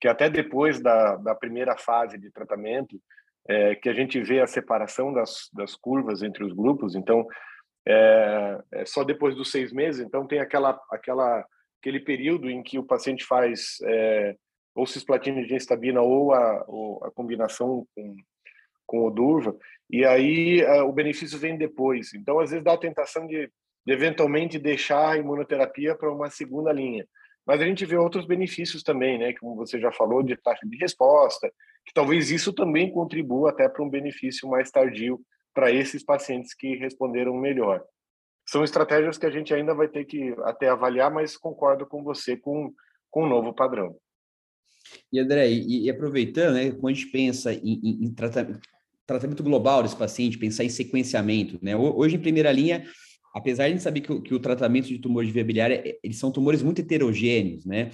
que 0.00 0.06
até 0.06 0.28
depois 0.28 0.80
da, 0.80 1.16
da 1.16 1.34
primeira 1.34 1.76
fase 1.76 2.18
de 2.18 2.30
tratamento, 2.30 3.00
é, 3.48 3.74
que 3.74 3.88
a 3.88 3.94
gente 3.94 4.20
vê 4.20 4.40
a 4.40 4.46
separação 4.46 5.12
das, 5.12 5.48
das 5.52 5.74
curvas 5.74 6.22
entre 6.22 6.44
os 6.44 6.52
grupos. 6.52 6.94
Então, 6.94 7.26
é, 7.88 8.58
é 8.72 8.84
só 8.84 9.02
depois 9.02 9.34
dos 9.34 9.50
seis 9.50 9.72
meses. 9.72 10.04
Então, 10.04 10.26
tem 10.26 10.40
aquela, 10.40 10.78
aquela, 10.90 11.44
aquele 11.80 12.00
período 12.00 12.50
em 12.50 12.62
que 12.62 12.78
o 12.78 12.84
paciente 12.84 13.24
faz 13.24 13.78
é, 13.84 14.36
ou 14.74 14.86
cisplatina 14.86 15.42
de 15.42 15.48
gestabina 15.48 16.00
ou 16.02 16.32
a, 16.32 16.64
ou 16.68 17.04
a 17.04 17.10
combinação 17.10 17.86
com, 17.94 18.16
com 18.86 19.06
o 19.06 19.10
Durva, 19.10 19.56
e 19.90 20.04
aí 20.04 20.60
é, 20.60 20.82
o 20.82 20.92
benefício 20.92 21.38
vem 21.38 21.56
depois. 21.56 22.12
Então, 22.14 22.38
às 22.38 22.50
vezes 22.50 22.64
dá 22.64 22.74
a 22.74 22.78
tentação 22.78 23.26
de 23.26 23.50
de 23.88 23.94
eventualmente 23.94 24.58
deixar 24.58 25.12
a 25.12 25.16
imunoterapia 25.16 25.94
para 25.94 26.12
uma 26.12 26.28
segunda 26.28 26.70
linha. 26.70 27.08
Mas 27.46 27.62
a 27.62 27.64
gente 27.64 27.86
vê 27.86 27.96
outros 27.96 28.26
benefícios 28.26 28.82
também, 28.82 29.16
né? 29.18 29.32
Como 29.32 29.56
você 29.56 29.80
já 29.80 29.90
falou, 29.90 30.22
de 30.22 30.36
taxa 30.36 30.66
de 30.68 30.76
resposta, 30.76 31.50
que 31.86 31.94
talvez 31.94 32.30
isso 32.30 32.52
também 32.52 32.92
contribua 32.92 33.48
até 33.48 33.66
para 33.66 33.82
um 33.82 33.88
benefício 33.88 34.46
mais 34.46 34.70
tardio 34.70 35.18
para 35.58 35.72
esses 35.72 36.04
pacientes 36.04 36.54
que 36.54 36.76
responderam 36.76 37.36
melhor. 37.36 37.82
São 38.48 38.62
estratégias 38.62 39.18
que 39.18 39.26
a 39.26 39.30
gente 39.30 39.52
ainda 39.52 39.74
vai 39.74 39.88
ter 39.88 40.04
que 40.04 40.32
até 40.44 40.68
avaliar, 40.68 41.12
mas 41.12 41.36
concordo 41.36 41.84
com 41.84 42.00
você 42.04 42.36
com, 42.36 42.72
com 43.10 43.24
um 43.24 43.28
novo 43.28 43.52
padrão. 43.52 43.96
E 45.12 45.18
André, 45.18 45.50
e, 45.50 45.86
e 45.86 45.90
aproveitando, 45.90 46.54
né, 46.54 46.70
quando 46.70 46.90
a 46.90 46.92
gente 46.92 47.10
pensa 47.10 47.52
em, 47.52 47.80
em, 47.82 48.04
em 48.04 48.14
tratamento, 48.14 48.60
tratamento 49.04 49.42
global 49.42 49.82
desse 49.82 49.96
paciente, 49.96 50.38
pensar 50.38 50.62
em 50.62 50.68
sequenciamento, 50.68 51.58
né? 51.60 51.76
Hoje, 51.76 52.14
em 52.14 52.20
primeira 52.20 52.52
linha, 52.52 52.86
apesar 53.34 53.64
de 53.64 53.70
a 53.70 53.72
gente 53.72 53.82
saber 53.82 54.02
que, 54.02 54.20
que 54.20 54.34
o 54.34 54.38
tratamento 54.38 54.86
de 54.86 55.00
tumor 55.00 55.24
de 55.24 55.32
via 55.32 55.42
biliar, 55.42 55.72
é, 55.72 55.98
eles 56.04 56.18
são 56.18 56.30
tumores 56.30 56.62
muito 56.62 56.82
heterogêneos, 56.82 57.66
né? 57.66 57.90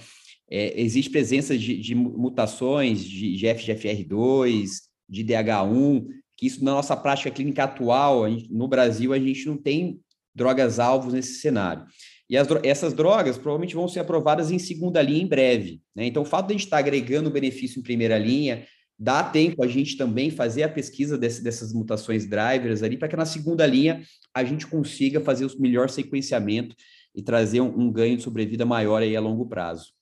É, 0.47 0.79
existe 0.79 1.09
presença 1.09 1.57
de, 1.57 1.81
de 1.81 1.95
mutações 1.95 3.03
de, 3.03 3.35
de 3.35 3.47
FGFR2, 3.47 4.69
de 5.09 5.25
DH1, 5.25 6.05
que 6.37 6.47
isso 6.47 6.63
na 6.63 6.71
nossa 6.71 6.95
prática 6.95 7.31
clínica 7.31 7.63
atual, 7.63 8.29
gente, 8.29 8.51
no 8.51 8.67
Brasil, 8.67 9.13
a 9.13 9.19
gente 9.19 9.45
não 9.45 9.57
tem 9.57 9.99
drogas-alvos 10.33 11.13
nesse 11.13 11.35
cenário. 11.35 11.85
E 12.29 12.35
as, 12.35 12.47
essas 12.63 12.93
drogas 12.93 13.37
provavelmente 13.37 13.75
vão 13.75 13.87
ser 13.87 13.99
aprovadas 13.99 14.51
em 14.51 14.59
segunda 14.59 15.01
linha 15.01 15.23
em 15.23 15.27
breve. 15.27 15.81
Né? 15.95 16.05
Então, 16.05 16.23
o 16.23 16.25
fato 16.25 16.47
de 16.47 16.53
a 16.53 16.57
gente 16.57 16.65
estar 16.65 16.77
agregando 16.77 17.29
benefício 17.29 17.79
em 17.79 17.83
primeira 17.83 18.17
linha 18.17 18.65
dá 18.97 19.23
tempo 19.23 19.63
a 19.63 19.67
gente 19.67 19.97
também 19.97 20.31
fazer 20.31 20.63
a 20.63 20.69
pesquisa 20.69 21.17
desse, 21.17 21.43
dessas 21.43 21.73
mutações 21.73 22.25
drivers 22.25 22.81
ali, 22.81 22.97
para 22.97 23.09
que 23.09 23.15
na 23.15 23.25
segunda 23.25 23.65
linha 23.65 24.01
a 24.33 24.43
gente 24.43 24.65
consiga 24.65 25.19
fazer 25.19 25.45
o 25.45 25.61
melhor 25.61 25.89
sequenciamento 25.89 26.75
e 27.13 27.21
trazer 27.21 27.61
um, 27.61 27.77
um 27.77 27.91
ganho 27.91 28.17
de 28.17 28.23
sobrevida 28.23 28.65
maior 28.65 29.01
aí 29.01 29.15
a 29.15 29.21
longo 29.21 29.47
prazo. 29.47 29.93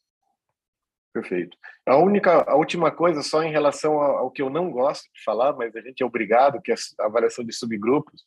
Perfeito. 1.14 1.58
A 1.86 1.98
única, 1.98 2.44
a 2.50 2.56
última 2.56 2.92
coisa, 2.92 3.22
só 3.22 3.44
em 3.44 3.52
relação 3.52 4.00
ao, 4.00 4.32
que 4.32 4.42
eu 4.42 4.50
não 4.50 4.72
gosto 4.72 5.04
de 5.14 5.24
falar, 5.24 5.54
mas 5.54 5.76
a 5.76 5.82
gente 5.82 6.02
é 6.02 6.06
obrigado, 6.06 6.62
que 6.62 6.72
é 6.72 6.76
a 7.00 7.06
avaliação 7.06 7.44
de 7.44 7.54
subgrupos, 7.54 8.24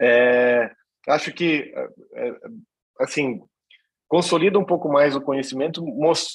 é, 0.00 0.70
acho 1.08 1.32
que, 1.32 1.72
é, 2.14 2.28
é 2.28 2.34
assim, 3.00 3.42
consolida 4.08 4.58
um 4.58 4.64
pouco 4.64 4.88
mais 4.88 5.16
o 5.16 5.20
conhecimento, 5.20 5.84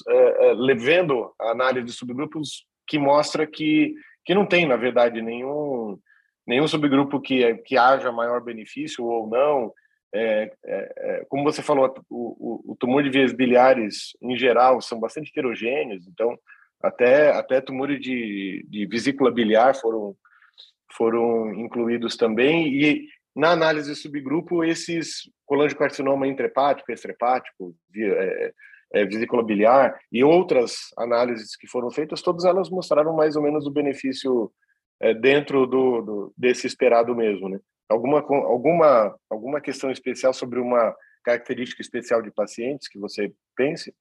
é, 0.08 0.50
é, 0.50 0.54
levando 0.54 1.34
a 1.40 1.52
análise 1.52 1.86
de 1.86 1.94
subgrupos 1.94 2.66
que 2.88 2.98
mostra 3.00 3.48
que, 3.48 3.94
que 4.26 4.36
não 4.36 4.46
tem, 4.46 4.68
na 4.68 4.76
verdade, 4.76 5.22
nenhum, 5.22 5.98
nenhum 6.46 6.68
subgrupo 6.68 7.22
que, 7.22 7.56
que 7.60 7.78
haja 7.78 8.12
maior 8.12 8.44
benefício 8.44 9.06
ou 9.06 9.28
não, 9.28 9.74
é, 10.14 10.52
é, 10.66 10.94
é, 10.98 11.26
como 11.30 11.44
você 11.44 11.62
falou, 11.62 11.94
o, 12.10 12.72
o, 12.72 12.76
tumor 12.76 13.02
de 13.04 13.10
vias 13.10 13.32
biliares, 13.32 14.16
em 14.22 14.36
geral, 14.36 14.82
são 14.82 15.00
bastante 15.00 15.30
heterogêneos, 15.30 16.06
então, 16.08 16.38
até, 16.82 17.32
até 17.32 17.62
tumores 17.62 18.00
de, 18.00 18.66
de 18.68 18.86
vesícula 18.88 19.32
biliar 19.32 19.76
foram, 19.76 20.16
foram 20.92 21.54
incluídos 21.54 22.18
também, 22.18 22.68
e 22.68 23.08
na 23.36 23.52
análise 23.52 23.96
subgrupo, 23.96 24.64
esses 24.64 25.30
colangiocarcinoma 25.46 26.28
intrahepático, 26.28 26.92
extrahepático, 26.92 27.74
é, 27.96 28.54
é, 28.94 29.06
vesícula 29.06 29.44
biliar 29.44 29.98
e 30.12 30.24
outras 30.24 30.90
análises 30.98 31.56
que 31.56 31.68
foram 31.68 31.90
feitas, 31.90 32.22
todas 32.22 32.44
elas 32.46 32.70
mostraram 32.70 33.16
mais 33.16 33.36
ou 33.36 33.42
menos 33.42 33.66
o 33.66 33.72
benefício 33.72 34.52
é, 35.00 35.14
dentro 35.14 35.66
do, 35.66 36.02
do, 36.02 36.34
desse 36.38 36.68
esperado 36.68 37.16
mesmo, 37.16 37.50
né? 37.50 37.60
Alguma, 37.92 38.20
alguma, 38.20 39.16
alguma 39.30 39.62
questão 39.62 39.92
especial 39.92 40.34
sobre 40.34 40.60
uma 40.60 40.96
característica 41.24 41.82
especial 41.82 42.22
de 42.22 42.32
pacientes 42.32 42.88
que 42.88 42.98
você 42.98 43.32
pense? 43.56 43.94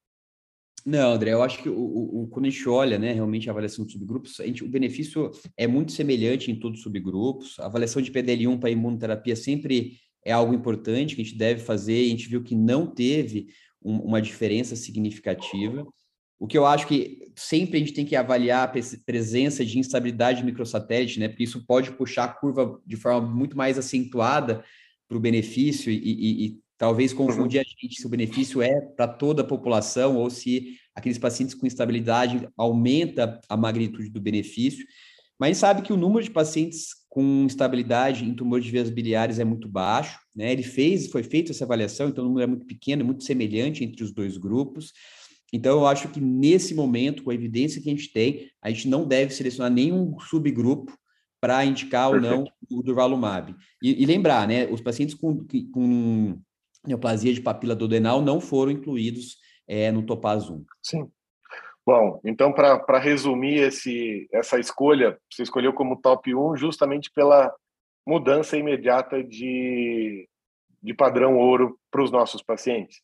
Não, 0.85 1.13
André, 1.13 1.33
eu 1.33 1.43
acho 1.43 1.63
que 1.63 1.69
o, 1.69 1.75
o, 1.75 2.29
quando 2.29 2.47
a 2.47 2.51
gente 2.51 2.67
olha 2.69 2.99
né, 2.99 3.13
realmente 3.13 3.49
a 3.49 3.53
avaliação 3.53 3.85
de 3.85 3.93
subgrupos, 3.93 4.41
a 4.41 4.47
gente, 4.47 4.65
o 4.65 4.69
benefício 4.69 5.31
é 5.57 5.67
muito 5.67 5.93
semelhante 5.93 6.51
em 6.51 6.59
todos 6.59 6.79
os 6.79 6.83
subgrupos. 6.83 7.59
A 7.61 7.67
avaliação 7.67 8.01
de 8.01 8.11
PDL1 8.11 8.59
para 8.59 8.71
imunoterapia 8.71 9.37
sempre 9.37 9.99
é 10.25 10.33
algo 10.33 10.55
importante 10.55 11.15
que 11.15 11.21
a 11.21 11.25
gente 11.25 11.37
deve 11.37 11.61
fazer. 11.61 12.07
A 12.07 12.09
gente 12.09 12.29
viu 12.29 12.43
que 12.43 12.55
não 12.55 12.87
teve 12.87 13.49
um, 13.83 13.99
uma 13.99 14.23
diferença 14.23 14.75
significativa. 14.75 15.87
O 16.41 16.47
que 16.47 16.57
eu 16.57 16.65
acho 16.65 16.87
que 16.87 17.31
sempre 17.37 17.77
a 17.77 17.81
gente 17.81 17.93
tem 17.93 18.07
que 18.07 18.17
avaliar 18.17 18.67
a 18.67 18.83
presença 19.05 19.63
de 19.63 19.79
instabilidade 19.79 20.43
microsatélite, 20.43 21.21
né? 21.21 21.29
Porque 21.29 21.45
isso 21.45 21.67
pode 21.67 21.93
puxar 21.93 22.25
a 22.25 22.29
curva 22.29 22.81
de 22.87 22.97
forma 22.97 23.29
muito 23.29 23.55
mais 23.55 23.79
acentuada 23.79 24.65
para 25.07 25.19
o 25.19 25.21
benefício 25.21 25.93
e, 25.93 25.97
e, 25.97 26.47
e, 26.47 26.59
talvez 26.79 27.13
confundir 27.13 27.61
a 27.61 27.63
gente 27.63 28.01
se 28.01 28.07
o 28.07 28.09
benefício 28.09 28.63
é 28.63 28.81
para 28.81 29.07
toda 29.07 29.43
a 29.43 29.47
população 29.47 30.17
ou 30.17 30.31
se 30.31 30.79
aqueles 30.95 31.19
pacientes 31.19 31.55
com 31.55 31.67
instabilidade 31.67 32.49
aumenta 32.57 33.39
a 33.47 33.55
magnitude 33.55 34.09
do 34.09 34.21
benefício. 34.21 34.87
Mas 35.39 35.59
sabe 35.59 35.83
que 35.83 35.93
o 35.93 35.97
número 35.97 36.25
de 36.25 36.31
pacientes 36.31 36.89
com 37.11 37.45
instabilidade 37.45 38.25
em 38.25 38.33
tumor 38.33 38.61
de 38.61 38.71
vias 38.71 38.89
biliares 38.89 39.39
é 39.39 39.45
muito 39.45 39.69
baixo, 39.69 40.19
né? 40.35 40.53
Ele 40.53 40.63
fez, 40.63 41.09
foi 41.09 41.23
feita 41.23 41.51
essa 41.51 41.65
avaliação, 41.65 42.09
então 42.09 42.25
o 42.25 42.29
número 42.29 42.45
é 42.45 42.47
muito 42.47 42.65
pequeno, 42.65 43.03
é 43.03 43.05
muito 43.05 43.25
semelhante 43.25 43.85
entre 43.85 44.03
os 44.03 44.13
dois 44.13 44.39
grupos. 44.39 44.93
Então, 45.53 45.79
eu 45.79 45.87
acho 45.87 46.09
que 46.09 46.21
nesse 46.21 46.75
momento, 46.75 47.25
com 47.25 47.31
a 47.31 47.35
evidência 47.35 47.81
que 47.83 47.89
a 47.89 47.93
gente 47.93 48.13
tem, 48.13 48.51
a 48.63 48.71
gente 48.71 48.89
não 48.89 49.07
deve 49.07 49.33
selecionar 49.33 49.71
nenhum 49.71 50.19
subgrupo 50.21 50.93
para 51.41 51.65
indicar 51.65 52.11
Perfeito. 52.11 52.35
ou 52.35 52.45
não 52.45 52.79
o 52.79 52.83
durvalumab. 52.83 53.57
E, 53.83 54.03
e, 54.03 54.07
lembrar, 54.07 54.47
né, 54.47 54.67
os 54.67 54.81
pacientes 54.81 55.15
com, 55.15 55.47
com 55.73 56.39
neoplasia 56.87 57.33
de 57.33 57.41
papila 57.41 57.75
duodenal 57.75 58.21
não 58.23 58.41
foram 58.41 58.73
incluídos 58.73 59.39
é, 59.67 59.91
no 59.91 60.05
Topaz 60.05 60.49
1. 60.49 60.65
Sim. 60.83 61.11
Bom, 61.87 62.21
então, 62.25 62.53
para 62.53 62.99
resumir 62.99 63.57
esse, 63.57 64.29
essa 64.33 64.61
escolha, 64.61 65.19
você 65.33 65.43
escolheu 65.43 65.73
como 65.73 66.01
top 66.01 66.35
1 66.35 66.57
justamente 66.57 67.11
pela 67.11 67.53
mudança 68.07 68.57
imediata 68.57 69.25
de, 69.25 70.29
de 70.83 70.95
padrão 70.95 71.37
ouro 71.37 71.79
para 71.91 72.03
os 72.03 72.11
nossos 72.11 72.43
pacientes. 72.43 73.01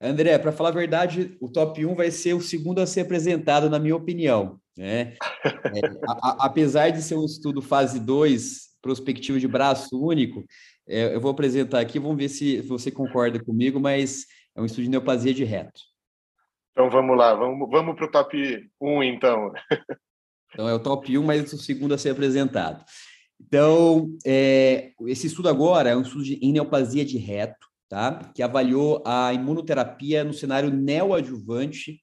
André, 0.00 0.38
para 0.38 0.52
falar 0.52 0.70
a 0.70 0.72
verdade, 0.72 1.36
o 1.40 1.48
top 1.50 1.84
1 1.84 1.94
vai 1.94 2.10
ser 2.10 2.32
o 2.32 2.40
segundo 2.40 2.80
a 2.80 2.86
ser 2.86 3.02
apresentado, 3.02 3.68
na 3.68 3.78
minha 3.78 3.94
opinião. 3.94 4.58
Né? 4.76 5.14
É, 5.44 5.86
a, 6.08 6.12
a, 6.12 6.46
apesar 6.46 6.88
de 6.88 7.02
ser 7.02 7.16
um 7.16 7.24
estudo 7.24 7.60
fase 7.60 8.00
2, 8.00 8.78
prospectivo 8.80 9.38
de 9.38 9.46
braço 9.46 10.02
único, 10.02 10.42
é, 10.88 11.14
eu 11.14 11.20
vou 11.20 11.30
apresentar 11.30 11.80
aqui, 11.80 11.98
vamos 11.98 12.16
ver 12.16 12.30
se 12.30 12.62
você 12.62 12.90
concorda 12.90 13.42
comigo, 13.44 13.78
mas 13.78 14.24
é 14.56 14.60
um 14.60 14.64
estudo 14.64 14.84
de 14.84 14.90
neoplasia 14.90 15.34
de 15.34 15.44
reto. 15.44 15.80
Então 16.72 16.88
vamos 16.88 17.16
lá, 17.16 17.34
vamos, 17.34 17.68
vamos 17.68 17.94
para 17.94 18.06
o 18.06 18.10
top 18.10 18.70
1, 18.80 19.02
então. 19.02 19.52
então 20.52 20.66
é 20.66 20.72
o 20.72 20.80
top 20.80 21.18
1, 21.18 21.22
mas 21.22 21.52
o 21.52 21.58
segundo 21.58 21.92
a 21.92 21.98
ser 21.98 22.10
apresentado. 22.10 22.82
Então, 23.38 24.16
é, 24.24 24.92
esse 25.06 25.26
estudo 25.26 25.48
agora 25.48 25.90
é 25.90 25.96
um 25.96 26.02
estudo 26.02 26.24
de, 26.24 26.34
em 26.36 26.52
neoplasia 26.52 27.04
de 27.04 27.18
reto, 27.18 27.69
tá? 27.90 28.30
que 28.32 28.42
avaliou 28.42 29.02
a 29.04 29.34
imunoterapia 29.34 30.22
no 30.22 30.32
cenário 30.32 30.70
neoadjuvante 30.70 32.00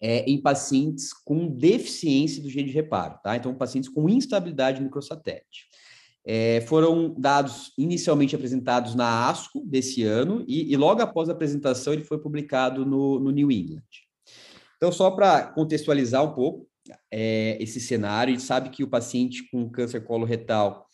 é, 0.00 0.28
em 0.28 0.42
pacientes 0.42 1.12
com 1.12 1.46
deficiência 1.46 2.42
do 2.42 2.50
gene 2.50 2.68
de 2.68 2.74
reparo, 2.74 3.20
tá? 3.22 3.36
Então, 3.36 3.54
pacientes 3.54 3.88
com 3.88 4.08
instabilidade 4.08 4.82
microsatélite. 4.82 5.68
É, 6.24 6.60
foram 6.62 7.14
dados 7.16 7.72
inicialmente 7.78 8.34
apresentados 8.34 8.96
na 8.96 9.28
ASCO 9.28 9.62
desse 9.64 10.02
ano 10.02 10.44
e, 10.48 10.72
e 10.72 10.76
logo 10.76 11.00
após 11.00 11.28
a 11.28 11.32
apresentação 11.32 11.92
ele 11.92 12.04
foi 12.04 12.18
publicado 12.18 12.84
no, 12.84 13.20
no 13.20 13.30
New 13.30 13.50
England. 13.50 13.82
Então, 14.76 14.90
só 14.90 15.12
para 15.12 15.46
contextualizar 15.46 16.24
um 16.24 16.34
pouco 16.34 16.68
é, 17.08 17.56
esse 17.60 17.80
cenário, 17.80 18.34
a 18.34 18.36
gente 18.36 18.46
sabe 18.46 18.70
que 18.70 18.82
o 18.82 18.88
paciente 18.88 19.48
com 19.50 19.70
câncer 19.70 20.00
coloretal 20.00 20.88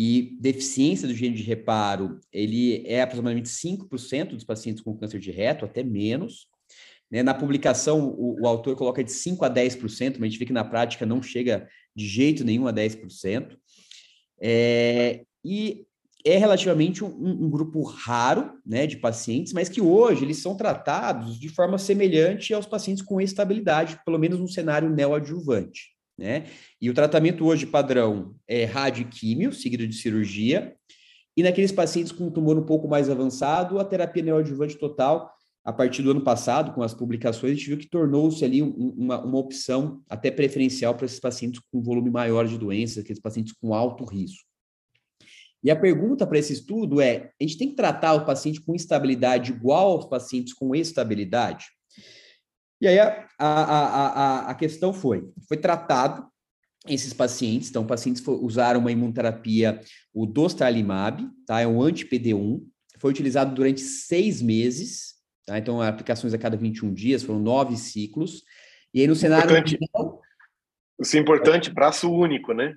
e 0.00 0.38
deficiência 0.40 1.08
do 1.08 1.14
gene 1.14 1.34
de 1.34 1.42
reparo, 1.42 2.20
ele 2.32 2.86
é 2.86 3.02
aproximadamente 3.02 3.48
5% 3.48 4.28
dos 4.28 4.44
pacientes 4.44 4.80
com 4.80 4.96
câncer 4.96 5.18
de 5.18 5.32
reto, 5.32 5.64
até 5.64 5.82
menos. 5.82 6.46
Né? 7.10 7.20
Na 7.20 7.34
publicação, 7.34 8.08
o, 8.08 8.40
o, 8.42 8.46
autor 8.46 8.76
coloca 8.76 9.02
de 9.02 9.10
5% 9.10 9.42
a 9.42 9.50
10%, 9.50 10.12
mas 10.12 10.22
a 10.22 10.26
gente 10.26 10.38
vê 10.38 10.46
que 10.46 10.52
na 10.52 10.62
prática 10.62 11.04
não 11.04 11.20
chega 11.20 11.68
de 11.96 12.06
jeito 12.06 12.44
nenhum 12.44 12.68
a 12.68 12.72
10%. 12.72 13.56
É, 14.40 15.24
e 15.44 15.84
é 16.24 16.36
relativamente 16.36 17.02
um, 17.02 17.08
um, 17.08 17.50
grupo 17.50 17.82
raro 17.82 18.52
né, 18.64 18.86
de 18.86 18.98
pacientes, 18.98 19.52
mas 19.52 19.68
que 19.68 19.80
hoje 19.80 20.24
eles 20.24 20.38
são 20.38 20.56
tratados 20.56 21.40
de 21.40 21.48
forma 21.48 21.76
semelhante 21.76 22.54
aos 22.54 22.66
pacientes 22.66 23.02
com 23.02 23.20
estabilidade, 23.20 23.98
pelo 24.04 24.16
menos 24.16 24.38
no 24.38 24.46
cenário 24.46 24.88
neoadjuvante 24.88 25.97
né? 26.18 26.46
E 26.80 26.90
o 26.90 26.94
tratamento 26.94 27.46
hoje 27.46 27.64
padrão 27.64 28.34
é 28.46 28.64
radioquímio, 28.64 29.52
seguido 29.52 29.86
de 29.86 29.94
cirurgia, 29.94 30.74
e 31.36 31.42
naqueles 31.42 31.70
pacientes 31.70 32.10
com 32.10 32.28
tumor 32.30 32.58
um 32.58 32.66
pouco 32.66 32.88
mais 32.88 33.08
avançado, 33.08 33.78
a 33.78 33.84
terapia 33.84 34.24
neoadjuvante 34.24 34.76
total, 34.76 35.32
a 35.64 35.72
partir 35.72 36.02
do 36.02 36.10
ano 36.10 36.22
passado, 36.22 36.72
com 36.72 36.82
as 36.82 36.94
publicações, 36.94 37.52
a 37.52 37.54
gente 37.54 37.68
viu 37.68 37.78
que 37.78 37.88
tornou-se 37.88 38.44
ali 38.44 38.62
um, 38.62 38.94
uma, 38.96 39.22
uma 39.22 39.38
opção 39.38 40.02
até 40.08 40.30
preferencial 40.30 40.94
para 40.94 41.06
esses 41.06 41.20
pacientes 41.20 41.60
com 41.70 41.80
volume 41.80 42.10
maior 42.10 42.46
de 42.46 42.58
doenças, 42.58 42.98
aqueles 42.98 43.20
pacientes 43.20 43.52
com 43.52 43.72
alto 43.72 44.04
risco. 44.04 44.48
E 45.62 45.70
a 45.70 45.76
pergunta 45.76 46.26
para 46.26 46.38
esse 46.38 46.52
estudo 46.52 47.00
é: 47.00 47.32
a 47.40 47.44
gente 47.44 47.58
tem 47.58 47.68
que 47.68 47.76
tratar 47.76 48.14
o 48.14 48.24
paciente 48.24 48.60
com 48.60 48.74
instabilidade 48.74 49.52
igual 49.52 49.92
aos 49.92 50.06
pacientes 50.06 50.54
com 50.54 50.74
estabilidade? 50.74 51.66
E 52.80 52.86
aí 52.86 52.98
a, 52.98 53.28
a, 53.38 53.46
a, 53.48 54.50
a 54.50 54.54
questão 54.54 54.92
foi, 54.92 55.28
foi 55.48 55.56
tratado 55.56 56.26
esses 56.86 57.12
pacientes, 57.12 57.68
então 57.68 57.86
pacientes 57.86 58.22
usaram 58.26 58.80
uma 58.80 58.92
imunoterapia, 58.92 59.80
o 60.14 60.24
dostarlimab, 60.24 61.28
tá? 61.46 61.60
É 61.60 61.66
um 61.66 61.82
anti-PD1, 61.82 62.62
foi 62.98 63.10
utilizado 63.10 63.54
durante 63.54 63.80
seis 63.80 64.40
meses, 64.40 65.14
tá? 65.44 65.58
Então 65.58 65.82
aplicações 65.82 66.32
a 66.32 66.38
cada 66.38 66.56
21 66.56 66.94
dias, 66.94 67.22
foram 67.22 67.40
nove 67.40 67.76
ciclos. 67.76 68.42
E 68.94 69.00
aí 69.00 69.06
no 69.06 69.16
cenário 69.16 69.50
importante, 69.50 69.78
Isso 71.00 71.16
é 71.16 71.20
importante, 71.20 71.70
braço 71.70 72.10
único, 72.10 72.52
né? 72.52 72.74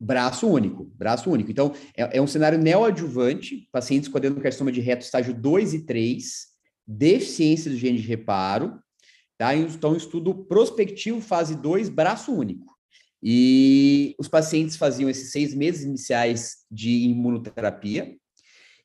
Braço 0.00 0.48
único, 0.48 0.84
braço 0.96 1.30
único. 1.30 1.50
Então, 1.50 1.72
é, 1.96 2.18
é 2.18 2.20
um 2.20 2.26
cenário 2.26 2.58
neoadjuvante, 2.58 3.68
pacientes 3.70 4.08
com 4.08 4.18
adenocarcinoma 4.18 4.72
de 4.72 4.80
reto 4.80 5.04
estágio 5.04 5.32
2 5.32 5.72
e 5.72 5.86
3, 5.86 6.46
deficiência 6.86 7.70
do 7.70 7.76
gene 7.76 7.98
de 7.98 8.06
reparo, 8.06 8.78
Tá? 9.38 9.54
Então, 9.54 9.96
estudo 9.96 10.34
prospectivo, 10.46 11.20
fase 11.20 11.56
2, 11.56 11.88
braço 11.88 12.32
único. 12.32 12.74
E 13.22 14.14
os 14.18 14.28
pacientes 14.28 14.76
faziam 14.76 15.08
esses 15.08 15.32
seis 15.32 15.54
meses 15.54 15.82
iniciais 15.84 16.58
de 16.70 16.90
imunoterapia 17.04 18.14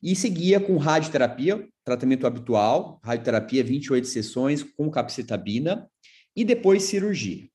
e 0.02 0.16
seguia 0.16 0.58
com 0.58 0.78
radioterapia, 0.78 1.68
tratamento 1.84 2.26
habitual, 2.26 2.98
radioterapia, 3.04 3.62
28 3.62 4.06
sessões 4.06 4.62
com 4.62 4.90
capecitabina 4.90 5.86
e 6.34 6.42
depois 6.42 6.84
cirurgia. 6.84 7.48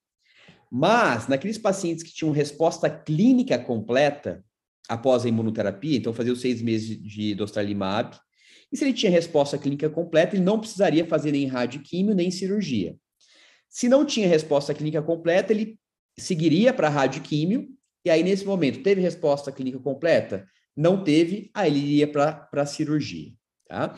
Mas, 0.72 1.28
naqueles 1.28 1.58
pacientes 1.58 2.04
que 2.04 2.14
tinham 2.14 2.32
resposta 2.32 2.90
clínica 2.90 3.58
completa 3.58 4.44
após 4.88 5.26
a 5.26 5.30
imunoterapia, 5.30 5.98
então 5.98 6.14
fazia 6.14 6.34
os 6.34 6.42
seis 6.42 6.62
meses 6.62 7.02
de 7.02 7.34
dostarlimab, 7.34 8.16
e 8.72 8.78
se 8.78 8.84
ele 8.84 8.94
tinha 8.94 9.12
resposta 9.12 9.58
clínica 9.58 9.90
completa, 9.90 10.36
ele 10.36 10.44
não 10.44 10.60
precisaria 10.60 11.06
fazer 11.06 11.32
nem 11.32 11.46
radioquímio, 11.46 12.16
nem 12.16 12.32
cirurgia. 12.32 12.96
Se 13.70 13.88
não 13.88 14.06
tinha 14.06 14.28
resposta 14.28 14.74
clínica 14.74 15.02
completa, 15.02 15.54
ele 15.54 15.78
seguiria 16.18 16.74
para 16.74 16.90
radioquímio, 16.90 17.70
e 18.06 18.10
aí, 18.10 18.24
nesse 18.24 18.46
momento, 18.46 18.84
teve 18.84 19.02
resposta 19.02 19.52
clínica 19.52 19.80
completa? 19.80 20.48
Não 20.76 21.04
teve, 21.04 21.50
aí 21.54 21.72
ele 21.72 21.80
iria 21.80 22.08
para 22.08 22.48
a 22.54 22.66
cirurgia. 22.66 23.32
Tá? 23.68 23.98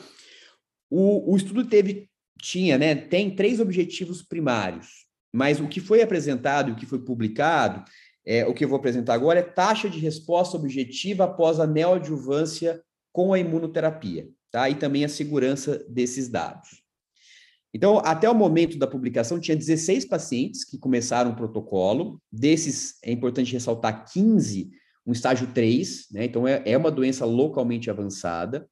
O, 0.89 1.33
o 1.33 1.35
estudo 1.35 1.65
teve, 1.65 2.09
tinha, 2.41 2.77
né, 2.77 2.95
tem 2.95 3.35
três 3.35 3.59
objetivos 3.59 4.21
primários, 4.21 5.05
mas 5.33 5.59
o 5.59 5.67
que 5.67 5.81
foi 5.81 6.01
apresentado 6.01 6.69
e 6.69 6.73
o 6.73 6.75
que 6.75 6.85
foi 6.85 7.03
publicado, 7.03 7.83
é, 8.25 8.45
o 8.45 8.53
que 8.53 8.63
eu 8.63 8.69
vou 8.69 8.77
apresentar 8.77 9.13
agora 9.13 9.39
é 9.39 9.43
taxa 9.43 9.89
de 9.89 9.99
resposta 9.99 10.55
objetiva 10.55 11.25
após 11.25 11.59
a 11.59 11.67
neoadjuvância 11.67 12.81
com 13.11 13.33
a 13.33 13.39
imunoterapia, 13.39 14.29
tá? 14.51 14.69
E 14.69 14.75
também 14.75 15.03
a 15.05 15.09
segurança 15.09 15.85
desses 15.89 16.27
dados. 16.27 16.81
Então, 17.73 17.99
até 17.99 18.29
o 18.29 18.35
momento 18.35 18.77
da 18.77 18.87
publicação, 18.87 19.39
tinha 19.39 19.55
16 19.55 20.05
pacientes 20.05 20.63
que 20.63 20.77
começaram 20.77 21.31
o 21.31 21.35
protocolo. 21.35 22.21
Desses, 22.31 22.97
é 23.03 23.11
importante 23.11 23.53
ressaltar 23.53 24.05
15, 24.11 24.71
um 25.05 25.11
estágio 25.11 25.47
3, 25.53 26.07
né? 26.11 26.25
Então, 26.25 26.47
é, 26.47 26.61
é 26.65 26.77
uma 26.77 26.91
doença 26.91 27.25
localmente 27.25 27.89
avançada 27.89 28.67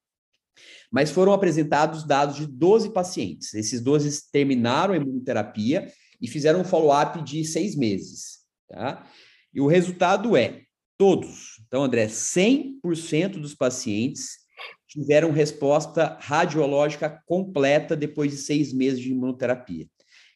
mas 0.92 1.12
foram 1.12 1.34
apresentados 1.34 2.06
dados 2.06 2.38
de 2.38 2.48
12 2.48 2.92
pacientes. 2.92 3.54
Esses 3.54 3.82
12 3.82 4.32
terminaram 4.32 4.94
a 4.94 4.98
imunoterapia 4.98 5.92
e 6.22 6.28
fizeram 6.28 6.62
um 6.62 6.66
follow-up 6.66 7.22
de 7.24 7.44
seis 7.44 7.76
meses. 7.76 8.40
Tá? 8.70 9.06
E 9.54 9.60
o 9.60 9.68
resultado 9.68 10.36
é 10.38 10.62
todos. 10.98 11.62
Então, 11.68 11.84
André, 11.84 12.08
100% 12.08 13.40
dos 13.40 13.54
pacientes 13.54 14.45
tiveram 14.88 15.32
resposta 15.32 16.18
radiológica 16.20 17.22
completa 17.26 17.96
depois 17.96 18.32
de 18.32 18.38
seis 18.38 18.74
meses 18.74 19.00
de 19.00 19.12
imunoterapia. 19.12 19.88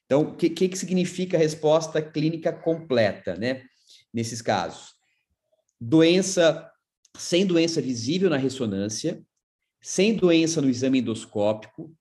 Então, 0.06 0.22
o 0.22 0.36
que, 0.36 0.50
que, 0.50 0.76
significa 0.76 1.38
resposta 1.38 2.02
clínica 2.02 2.52
completa, 2.52 3.36
né? 3.36 3.62
Nesses 4.12 4.42
casos. 4.42 4.94
Doença, 5.80 6.68
sem 7.16 7.46
doença 7.46 7.80
visível 7.80 8.30
na 8.30 8.38
ressonância, 8.38 9.24
sem 9.82 10.16
doença 10.16 10.62
no 10.62 10.70
exame 10.70 11.00
endoscópico, 11.00 11.96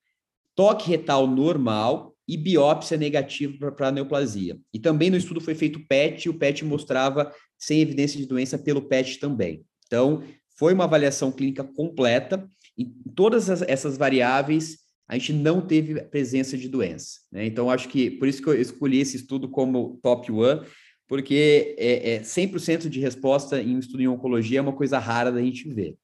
toque 0.55 0.89
retal 0.89 1.27
normal 1.27 2.17
e 2.27 2.37
biópsia 2.37 2.97
negativa 2.97 3.71
para 3.71 3.93
neoplasia. 3.93 4.59
E 4.73 4.79
também 4.79 5.11
no 5.11 5.17
estudo 5.17 5.41
foi 5.41 5.55
feito 5.55 5.87
PET, 5.87 6.27
e 6.27 6.29
o 6.31 6.39
PET 6.39 6.65
mostrava 6.65 7.33
sem 7.57 7.81
evidência 7.81 8.19
de 8.19 8.27
doença 8.27 8.59
pelo 8.59 8.83
PET 8.83 9.19
também. 9.19 9.65
Então, 9.87 10.23
foi 10.59 10.75
uma 10.75 10.85
avaliação 10.85 11.31
clínica 11.31 11.63
completa, 11.63 12.49
e 12.77 12.85
todas 13.15 13.49
essas 13.63 13.97
variáveis 13.97 14.79
a 15.09 15.15
gente 15.15 15.33
não 15.33 15.61
teve 15.61 16.03
presença 16.03 16.57
de 16.59 16.69
doença. 16.69 17.21
Né? 17.33 17.47
Então, 17.47 17.71
acho 17.71 17.89
que 17.89 18.11
por 18.11 18.29
isso 18.29 18.43
que 18.43 18.49
eu 18.49 18.61
escolhi 18.61 19.01
esse 19.01 19.17
estudo 19.17 19.49
como 19.49 19.99
top 20.03 20.31
one, 20.31 20.67
porque 21.07 21.75
é, 21.79 22.17
é 22.17 22.21
100% 22.21 22.91
de 22.91 23.01
resposta 23.01 23.61
em 23.61 23.75
um 23.75 23.79
estudo 23.79 24.03
em 24.03 24.09
oncologia 24.09 24.59
é 24.59 24.63
uma 24.63 24.77
coisa 24.77 24.99
rara 24.99 25.33
da 25.33 25.41
gente 25.41 25.67
ver. 25.73 25.97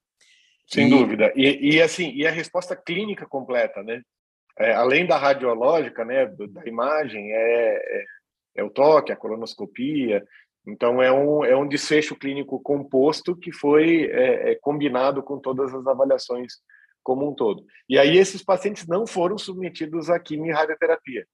Sem 0.66 0.86
e... 0.86 0.90
dúvida. 0.90 1.32
E, 1.36 1.74
e, 1.74 1.82
assim, 1.82 2.12
e 2.14 2.26
a 2.26 2.30
resposta 2.30 2.74
clínica 2.74 3.26
completa, 3.26 3.82
né? 3.82 4.00
É, 4.58 4.72
além 4.72 5.04
da 5.04 5.18
radiológica, 5.18 6.04
né, 6.04 6.26
da 6.26 6.64
imagem, 6.64 7.32
é, 7.32 7.74
é, 7.74 8.04
é, 8.56 8.64
o 8.64 8.70
toque, 8.70 9.12
a 9.12 9.16
colonoscopia. 9.16 10.24
Então, 10.66 11.02
é 11.02 11.12
um, 11.12 11.44
é 11.44 11.56
um 11.56 11.68
desfecho 11.68 12.16
clínico 12.16 12.60
composto 12.60 13.36
que 13.36 13.52
foi 13.52 14.06
é, 14.10 14.52
é, 14.52 14.54
combinado 14.56 15.22
com 15.22 15.38
todas 15.38 15.74
as 15.74 15.86
avaliações 15.86 16.54
como 17.02 17.28
um 17.28 17.34
todo. 17.34 17.64
E 17.88 17.98
aí, 17.98 18.16
esses 18.16 18.42
pacientes 18.42 18.86
não 18.86 19.06
foram 19.06 19.36
submetidos 19.36 20.08
a 20.08 20.18
quimio 20.18 20.50
e 20.50 20.54
radioterapia. 20.54 21.26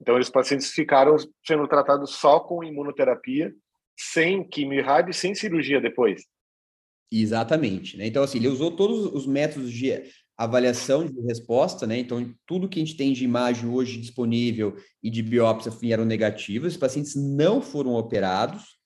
Então, 0.00 0.18
esses 0.18 0.30
pacientes 0.30 0.70
ficaram 0.72 1.16
sendo 1.44 1.66
tratados 1.66 2.16
só 2.16 2.38
com 2.38 2.62
imunoterapia, 2.62 3.54
sem 3.98 4.46
quimio 4.46 4.80
e 4.80 4.82
rádio, 4.82 5.14
sem 5.14 5.34
cirurgia 5.34 5.80
depois. 5.80 6.22
Exatamente. 7.10 7.96
Né? 7.96 8.06
Então, 8.06 8.22
assim, 8.22 8.38
ele 8.38 8.48
usou 8.48 8.76
todos 8.76 9.06
os 9.06 9.26
métodos 9.26 9.72
de 9.72 10.02
avaliação 10.36 11.06
de 11.06 11.20
resposta, 11.22 11.86
né? 11.86 11.98
Então, 11.98 12.32
tudo 12.46 12.68
que 12.68 12.78
a 12.78 12.84
gente 12.84 12.96
tem 12.96 13.12
de 13.12 13.24
imagem 13.24 13.68
hoje 13.68 13.98
disponível 13.98 14.76
e 15.02 15.10
de 15.10 15.22
biópsia 15.22 15.70
vieram 15.70 16.04
negativos, 16.04 16.72
os 16.72 16.78
pacientes 16.78 17.14
não 17.14 17.62
foram 17.62 17.94
operados. 17.94 18.76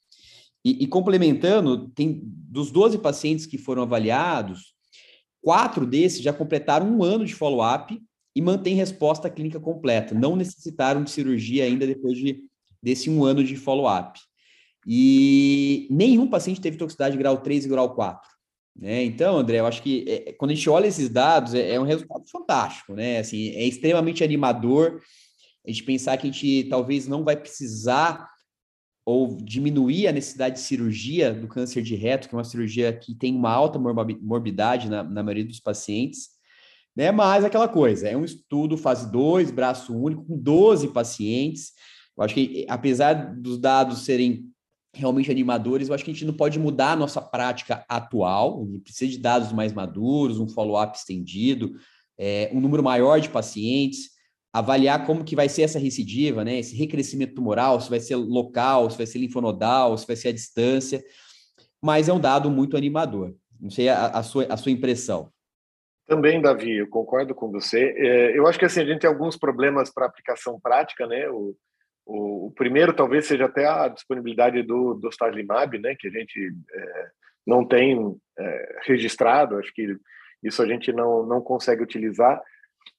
E, 0.65 0.85
e, 0.85 0.87
complementando, 0.87 1.89
tem 1.89 2.21
dos 2.23 2.71
12 2.71 2.99
pacientes 2.99 3.47
que 3.47 3.59
foram 3.59 3.83
avaliados, 3.83 4.75
quatro 5.43 5.87
desses 5.87 6.23
já 6.23 6.33
completaram 6.33 6.87
um 6.87 7.03
ano 7.03 7.25
de 7.25 7.35
follow-up 7.35 8.01
e 8.37 8.43
mantêm 8.43 8.75
resposta 8.75 9.29
clínica 9.29 9.59
completa, 9.59 10.15
não 10.15 10.37
necessitaram 10.37 11.03
de 11.03 11.11
cirurgia 11.11 11.65
ainda 11.65 11.87
depois 11.87 12.17
de, 12.17 12.45
desse 12.83 13.11
um 13.11 13.25
ano 13.25 13.43
de 13.43 13.57
follow-up. 13.57 14.21
E 14.87 15.89
nenhum 15.91 16.29
paciente 16.29 16.61
teve 16.61 16.77
toxicidade 16.77 17.17
grau 17.17 17.39
3 17.39 17.65
e 17.65 17.69
grau 17.69 17.95
4. 17.95 18.30
Né? 18.81 19.05
Então, 19.05 19.37
André, 19.37 19.59
eu 19.61 19.66
acho 19.66 19.83
que 19.83 20.05
é, 20.09 20.33
quando 20.33 20.53
a 20.53 20.55
gente 20.55 20.71
olha 20.71 20.87
esses 20.87 21.11
dados, 21.11 21.53
é, 21.53 21.75
é, 21.75 21.81
um 21.81 21.85
resultado 21.85 22.27
fantástico, 22.31 22.95
né? 22.95 23.19
Assim, 23.19 23.51
é 23.51 23.64
extremamente 23.66 24.25
animador 24.25 25.03
a 25.66 25.71
gente 25.71 25.85
pensar 25.85 26.16
que 26.16 26.27
a 26.27 26.31
gente 26.31 26.64
talvez 26.71 27.07
não 27.07 27.23
vai 27.23 27.37
precisar 27.37 28.27
ou 29.05 29.37
diminuir 29.37 30.07
a 30.07 30.12
necessidade 30.12 30.55
de 30.55 30.62
cirurgia 30.62 31.35
do 31.35 31.47
câncer 31.47 31.83
de 31.83 31.95
reto, 31.95 32.27
que 32.27 32.35
é 32.35 32.38
uma 32.38 32.45
cirurgia 32.45 32.90
que 32.93 33.14
tem 33.14 33.35
uma 33.35 33.51
alta 33.51 33.79
morbidade 33.79 34.88
na, 34.88 35.03
na 35.03 35.23
maioria 35.23 35.45
dos 35.45 35.61
pacientes, 35.61 36.31
né? 36.97 37.12
Mas 37.12 37.45
aquela 37.45 37.69
coisa, 37.69 38.09
é 38.09 38.16
um 38.16 38.25
estudo 38.25 38.79
fase 38.79 39.11
2, 39.12 39.51
braço 39.51 39.95
único, 39.95 40.25
com 40.25 40.38
12 40.38 40.88
pacientes. 40.88 41.73
Eu 42.16 42.25
acho 42.25 42.35
que, 42.35 42.64
apesar 42.69 43.35
dos 43.37 43.59
dados 43.59 44.05
serem 44.07 44.50
realmente 44.94 45.31
animadores, 45.31 45.88
eu 45.88 45.94
acho 45.94 46.05
que 46.05 46.11
a 46.11 46.14
gente 46.14 46.24
não 46.24 46.35
pode 46.35 46.59
mudar 46.59 46.92
a 46.92 46.96
nossa 46.96 47.20
prática 47.20 47.85
atual, 47.88 48.62
a 48.62 48.66
gente 48.66 48.83
precisa 48.83 49.11
de 49.11 49.18
dados 49.18 49.53
mais 49.53 49.72
maduros, 49.72 50.40
um 50.40 50.48
follow-up 50.48 50.96
estendido, 50.96 51.72
é, 52.18 52.50
um 52.53 52.61
número 52.61 52.83
maior 52.83 53.20
de 53.20 53.29
pacientes, 53.29 54.11
avaliar 54.53 55.07
como 55.07 55.24
que 55.24 55.37
vai 55.37 55.48
ser 55.48 55.62
essa 55.62 55.79
recidiva, 55.79 56.44
né? 56.44 56.59
Esse 56.59 56.74
recrescimento 56.74 57.35
tumoral, 57.35 57.81
se 57.81 57.88
vai 57.88 58.00
ser 58.00 58.16
local, 58.16 58.90
se 58.90 58.96
vai 58.96 59.07
ser 59.07 59.18
linfonodal, 59.18 59.96
se 59.96 60.07
vai 60.07 60.16
ser 60.16 60.29
a 60.29 60.33
distância, 60.33 61.03
mas 61.81 62.09
é 62.09 62.12
um 62.12 62.20
dado 62.20 62.50
muito 62.50 62.76
animador. 62.76 63.35
Não 63.61 63.70
sei 63.70 63.88
a, 63.88 64.07
a 64.07 64.22
sua, 64.22 64.46
a 64.50 64.57
sua 64.57 64.72
impressão. 64.72 65.31
Também, 66.07 66.42
Davi, 66.42 66.79
eu 66.79 66.88
concordo 66.88 67.35
com 67.35 67.50
você. 67.53 67.94
É, 67.96 68.37
eu 68.37 68.46
acho 68.48 68.59
que 68.59 68.64
assim, 68.64 68.81
a 68.81 68.85
gente 68.85 69.00
tem 69.00 69.09
alguns 69.09 69.37
problemas 69.37 69.92
para 69.92 70.07
aplicação 70.07 70.59
prática, 70.59 71.07
né? 71.07 71.31
O, 71.31 71.55
o, 72.11 72.46
o, 72.46 72.51
primeiro 72.51 72.92
talvez 72.92 73.27
seja 73.27 73.44
até 73.44 73.66
a 73.66 73.87
disponibilidade 73.87 74.62
do, 74.62 74.94
do 74.94 75.09
Starlimab, 75.09 75.79
né, 75.79 75.94
que 75.94 76.09
a 76.09 76.11
gente 76.11 76.53
é, 76.73 77.11
não 77.46 77.64
tem 77.64 78.16
é, 78.38 78.81
registrado, 78.85 79.57
acho 79.57 79.73
que 79.73 79.96
isso 80.42 80.61
a 80.62 80.66
gente 80.66 80.92
não, 80.92 81.25
não 81.25 81.40
consegue 81.40 81.83
utilizar, 81.83 82.42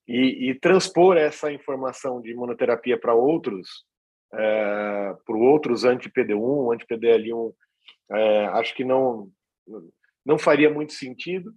e, 0.08 0.50
e 0.50 0.56
transpor 0.56 1.18
essa 1.18 1.52
informação 1.52 2.22
de 2.22 2.32
imunoterapia 2.32 2.98
para 2.98 3.14
outros, 3.14 3.86
é, 4.34 5.16
para 5.26 5.36
outros 5.36 5.84
anti-PD1, 5.84 6.74
anti-PDL1, 6.74 7.54
é, 8.12 8.46
acho 8.48 8.74
que 8.74 8.86
não, 8.86 9.30
não 10.26 10.38
faria 10.38 10.70
muito 10.70 10.94
sentido 10.94 11.54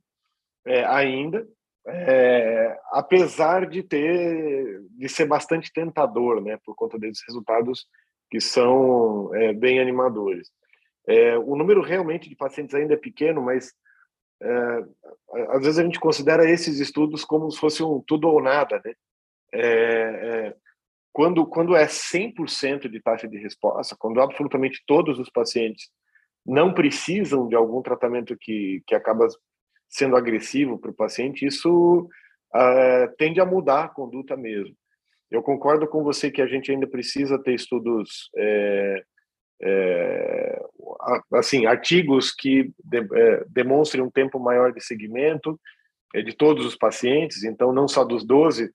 é, 0.66 0.84
ainda, 0.84 1.46
é, 1.86 2.78
apesar 2.92 3.66
de 3.66 3.82
ter 3.82 4.82
de 4.90 5.08
ser 5.08 5.26
bastante 5.26 5.72
tentador, 5.72 6.40
né, 6.40 6.58
por 6.64 6.74
conta 6.74 6.98
desses 6.98 7.22
resultados 7.26 7.86
que 8.30 8.40
são 8.40 9.34
é, 9.34 9.52
bem 9.52 9.80
animadores. 9.80 10.50
É, 11.06 11.36
o 11.38 11.54
número 11.54 11.82
realmente 11.82 12.28
de 12.28 12.36
pacientes 12.36 12.74
ainda 12.74 12.94
é 12.94 12.96
pequeno, 12.96 13.42
mas 13.42 13.72
é, 14.42 14.84
às 15.50 15.62
vezes 15.62 15.78
a 15.78 15.84
gente 15.84 16.00
considera 16.00 16.48
esses 16.48 16.80
estudos 16.80 17.24
como 17.24 17.50
se 17.50 17.58
fosse 17.58 17.82
um 17.82 18.02
tudo 18.06 18.28
ou 18.28 18.42
nada, 18.42 18.80
né? 18.84 18.94
É, 19.52 19.60
é, 19.62 20.56
quando 21.12 21.46
quando 21.46 21.76
é 21.76 21.86
100% 21.86 22.88
de 22.88 23.00
taxa 23.00 23.28
de 23.28 23.36
resposta, 23.38 23.94
quando 23.98 24.20
absolutamente 24.20 24.82
todos 24.86 25.18
os 25.18 25.30
pacientes 25.30 25.90
não 26.44 26.72
precisam 26.74 27.46
de 27.46 27.54
algum 27.54 27.82
tratamento 27.82 28.36
que 28.40 28.82
que 28.86 28.94
acaba 28.94 29.28
sendo 29.94 30.16
agressivo 30.16 30.76
para 30.76 30.90
o 30.90 30.94
paciente, 30.94 31.46
isso 31.46 32.08
uh, 32.52 33.16
tende 33.16 33.40
a 33.40 33.46
mudar 33.46 33.84
a 33.84 33.88
conduta 33.88 34.36
mesmo. 34.36 34.74
Eu 35.30 35.40
concordo 35.40 35.86
com 35.86 36.02
você 36.02 36.32
que 36.32 36.42
a 36.42 36.46
gente 36.48 36.72
ainda 36.72 36.86
precisa 36.86 37.38
ter 37.38 37.54
estudos, 37.54 38.28
é, 38.36 39.04
é, 39.62 40.62
assim, 41.32 41.64
artigos 41.64 42.32
que 42.32 42.72
de, 42.84 42.98
é, 42.98 43.44
demonstrem 43.48 44.02
um 44.02 44.10
tempo 44.10 44.38
maior 44.40 44.72
de 44.72 44.84
segmento 44.84 45.58
é, 46.12 46.22
de 46.22 46.36
todos 46.36 46.66
os 46.66 46.76
pacientes, 46.76 47.44
então 47.44 47.72
não 47.72 47.86
só 47.86 48.04
dos 48.04 48.24
12, 48.24 48.72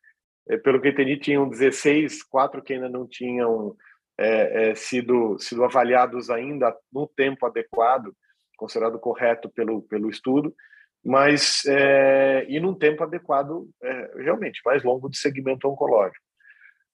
é, 0.48 0.58
pelo 0.58 0.82
que 0.82 0.88
entendi, 0.88 1.18
tinham 1.18 1.50
16, 1.50 2.24
quatro 2.24 2.62
que 2.62 2.74
ainda 2.74 2.88
não 2.88 3.06
tinham 3.06 3.76
é, 4.18 4.74
sido, 4.74 5.38
sido 5.38 5.66
avaliados 5.66 6.30
ainda 6.30 6.76
no 6.92 7.08
tempo 7.08 7.46
adequado, 7.46 8.14
considerado 8.58 9.00
correto 9.00 9.50
pelo, 9.50 9.82
pelo 9.84 10.10
estudo, 10.10 10.54
mas 11.04 11.64
é, 11.66 12.46
e 12.50 12.60
num 12.60 12.74
tempo 12.74 13.04
adequado, 13.04 13.70
é, 13.82 14.12
realmente, 14.18 14.62
mais 14.66 14.84
longo 14.84 15.10
de 15.10 15.18
segmento 15.18 15.68
oncológico. 15.68 16.24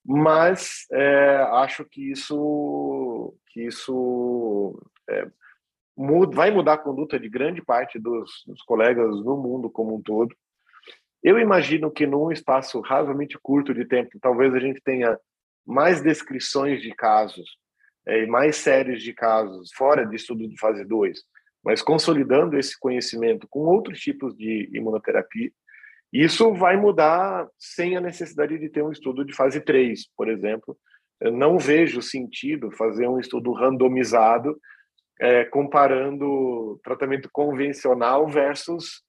Mas 0.05 0.85
é, 0.91 1.37
acho 1.53 1.83
que 1.85 2.11
isso, 2.11 3.35
que 3.47 3.65
isso 3.65 4.79
é, 5.09 5.27
muda, 5.97 6.35
vai 6.35 6.51
mudar 6.51 6.73
a 6.73 6.77
conduta 6.77 7.19
de 7.19 7.27
grande 7.27 7.61
parte 7.63 7.97
dos, 7.97 8.43
dos 8.45 8.61
colegas 8.61 9.15
no 9.23 9.37
mundo 9.37 9.69
como 9.69 9.95
um 9.95 10.01
todo. 10.01 10.35
Eu 11.23 11.39
imagino 11.39 11.89
que 11.89 12.05
num 12.05 12.31
espaço 12.31 12.79
razoavelmente 12.81 13.39
curto 13.41 13.73
de 13.73 13.85
tempo, 13.85 14.19
talvez 14.21 14.53
a 14.53 14.59
gente 14.59 14.79
tenha 14.81 15.17
mais 15.65 16.01
descrições 16.01 16.83
de 16.83 16.93
casos 16.93 17.57
é, 18.07 18.23
e 18.23 18.27
mais 18.27 18.57
séries 18.57 19.01
de 19.01 19.11
casos 19.11 19.71
fora 19.73 20.05
de 20.05 20.15
estudo 20.15 20.47
de 20.47 20.59
fase 20.59 20.85
2, 20.85 21.19
mas 21.65 21.81
consolidando 21.81 22.57
esse 22.59 22.79
conhecimento 22.79 23.47
com 23.49 23.61
outros 23.61 23.99
tipos 23.99 24.37
de 24.37 24.69
imunoterapia, 24.71 25.51
isso 26.13 26.53
vai 26.53 26.77
mudar 26.77 27.47
sem 27.57 27.97
a 27.97 28.01
necessidade 28.01 28.59
de 28.59 28.69
ter 28.69 28.83
um 28.83 28.91
estudo 28.91 29.25
de 29.25 29.33
fase 29.33 29.59
3, 29.59 30.07
por 30.15 30.29
exemplo. 30.29 30.77
Eu 31.19 31.31
não 31.31 31.57
vejo 31.57 32.01
sentido 32.01 32.71
fazer 32.71 33.07
um 33.07 33.19
estudo 33.19 33.51
randomizado 33.51 34.55
é, 35.19 35.45
comparando 35.45 36.79
tratamento 36.83 37.29
convencional 37.31 38.27
versus 38.27 39.01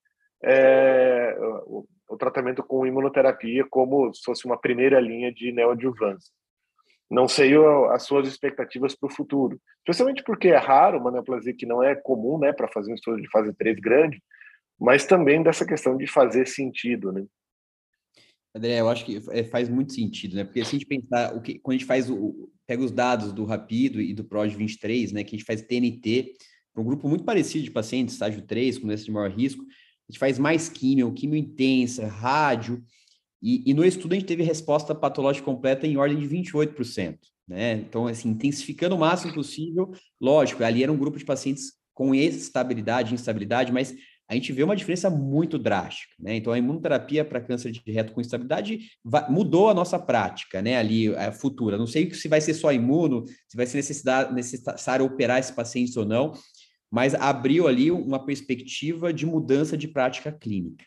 é, 0.43 1.35
o, 1.65 1.85
o, 2.09 2.17
tratamento 2.17 2.63
com 2.63 2.87
imunoterapia 2.87 3.65
como 3.69 4.13
se 4.13 4.23
fosse 4.23 4.45
uma 4.45 4.59
primeira 4.59 4.99
linha 4.99 5.31
de 5.31 5.51
neoadjuvância. 5.51 6.33
Não 7.09 7.27
sei 7.27 7.53
as 7.91 8.03
suas 8.03 8.27
expectativas 8.27 8.93
para 8.93 9.07
o 9.07 9.13
futuro, 9.13 9.59
especialmente 9.79 10.23
porque 10.23 10.49
é 10.49 10.57
raro 10.57 10.99
uma 10.99 11.11
neoplasia 11.11 11.55
que 11.55 11.65
não 11.65 11.81
é 11.81 11.95
comum 11.95 12.37
né, 12.37 12.51
para 12.51 12.67
fazer 12.67 12.91
um 12.91 12.95
estudo 12.95 13.21
de 13.21 13.29
fase 13.29 13.53
3 13.53 13.79
grande, 13.79 14.21
mas 14.79 15.05
também 15.05 15.41
dessa 15.41 15.65
questão 15.65 15.95
de 15.95 16.05
fazer 16.05 16.47
sentido, 16.47 17.11
né? 17.11 17.25
André, 18.53 18.79
eu 18.79 18.89
acho 18.89 19.05
que 19.05 19.21
é, 19.31 19.43
faz 19.43 19.69
muito 19.69 19.93
sentido, 19.93 20.35
né? 20.35 20.43
Porque 20.43 20.63
se 20.63 20.75
a 20.75 20.79
gente 20.79 20.85
pensar, 20.85 21.35
o 21.35 21.41
que, 21.41 21.59
quando 21.59 21.75
a 21.75 21.77
gente 21.77 21.87
faz 21.87 22.09
o, 22.09 22.49
pega 22.65 22.83
os 22.83 22.91
dados 22.91 23.31
do 23.31 23.45
Rapido 23.45 24.01
e 24.01 24.13
do 24.13 24.23
PROD 24.23 24.55
23, 24.55 25.11
né, 25.11 25.23
que 25.23 25.35
a 25.35 25.37
gente 25.37 25.45
faz 25.45 25.61
TNT, 25.61 26.33
para 26.73 26.81
um 26.81 26.85
grupo 26.85 27.07
muito 27.07 27.23
parecido 27.23 27.63
de 27.63 27.71
pacientes, 27.71 28.15
estágio 28.15 28.41
3, 28.41 28.79
com 28.79 28.91
esse 28.91 29.05
de 29.05 29.11
maior 29.11 29.31
risco, 29.31 29.63
a 29.63 30.11
gente 30.11 30.19
faz 30.19 30.37
mais 30.39 30.69
químio, 30.69 31.13
químio 31.13 31.37
intensa, 31.37 32.07
rádio, 32.07 32.83
e, 33.41 33.69
e, 33.69 33.73
no 33.73 33.85
estudo 33.85 34.13
a 34.13 34.15
gente 34.15 34.27
teve 34.27 34.43
resposta 34.43 34.95
patológica 34.95 35.45
completa 35.45 35.85
em 35.85 35.97
ordem 35.97 36.17
de 36.17 36.27
28%, 36.27 37.17
né? 37.47 37.73
Então, 37.73 38.07
assim, 38.07 38.29
intensificando 38.29 38.95
o 38.95 38.99
máximo 38.99 39.33
possível, 39.33 39.91
lógico, 40.19 40.63
ali 40.63 40.83
era 40.83 40.91
um 40.91 40.97
grupo 40.97 41.19
de 41.19 41.25
pacientes 41.25 41.73
com 41.93 42.15
estabilidade, 42.15 43.13
instabilidade, 43.13 43.71
mas 43.71 43.95
a 44.29 44.33
gente 44.33 44.51
vê 44.51 44.61
uma 44.61 44.75
diferença 44.75 45.09
muito 45.09 45.57
drástica, 45.57 46.13
né? 46.19 46.35
Então, 46.35 46.51
a 46.51 46.57
imunoterapia 46.57 47.23
para 47.23 47.39
câncer 47.39 47.71
de 47.71 47.81
reto 47.85 48.11
com 48.11 48.19
instabilidade 48.19 48.89
mudou 49.29 49.69
a 49.69 49.73
nossa 49.73 49.97
prática, 49.97 50.61
né? 50.61 50.77
Ali, 50.77 51.15
a 51.15 51.31
futura. 51.31 51.77
Não 51.77 51.87
sei 51.87 52.11
se 52.13 52.27
vai 52.27 52.41
ser 52.41 52.53
só 52.53 52.73
imuno, 52.73 53.25
se 53.47 53.55
vai 53.55 53.65
ser 53.65 53.77
necessário 54.33 55.05
operar 55.05 55.39
esses 55.39 55.51
pacientes 55.51 55.95
ou 55.95 56.05
não, 56.05 56.33
mas 56.91 57.13
abriu 57.15 57.67
ali 57.67 57.89
uma 57.89 58.25
perspectiva 58.25 59.13
de 59.13 59.25
mudança 59.25 59.77
de 59.77 59.87
prática 59.87 60.31
clínica. 60.31 60.83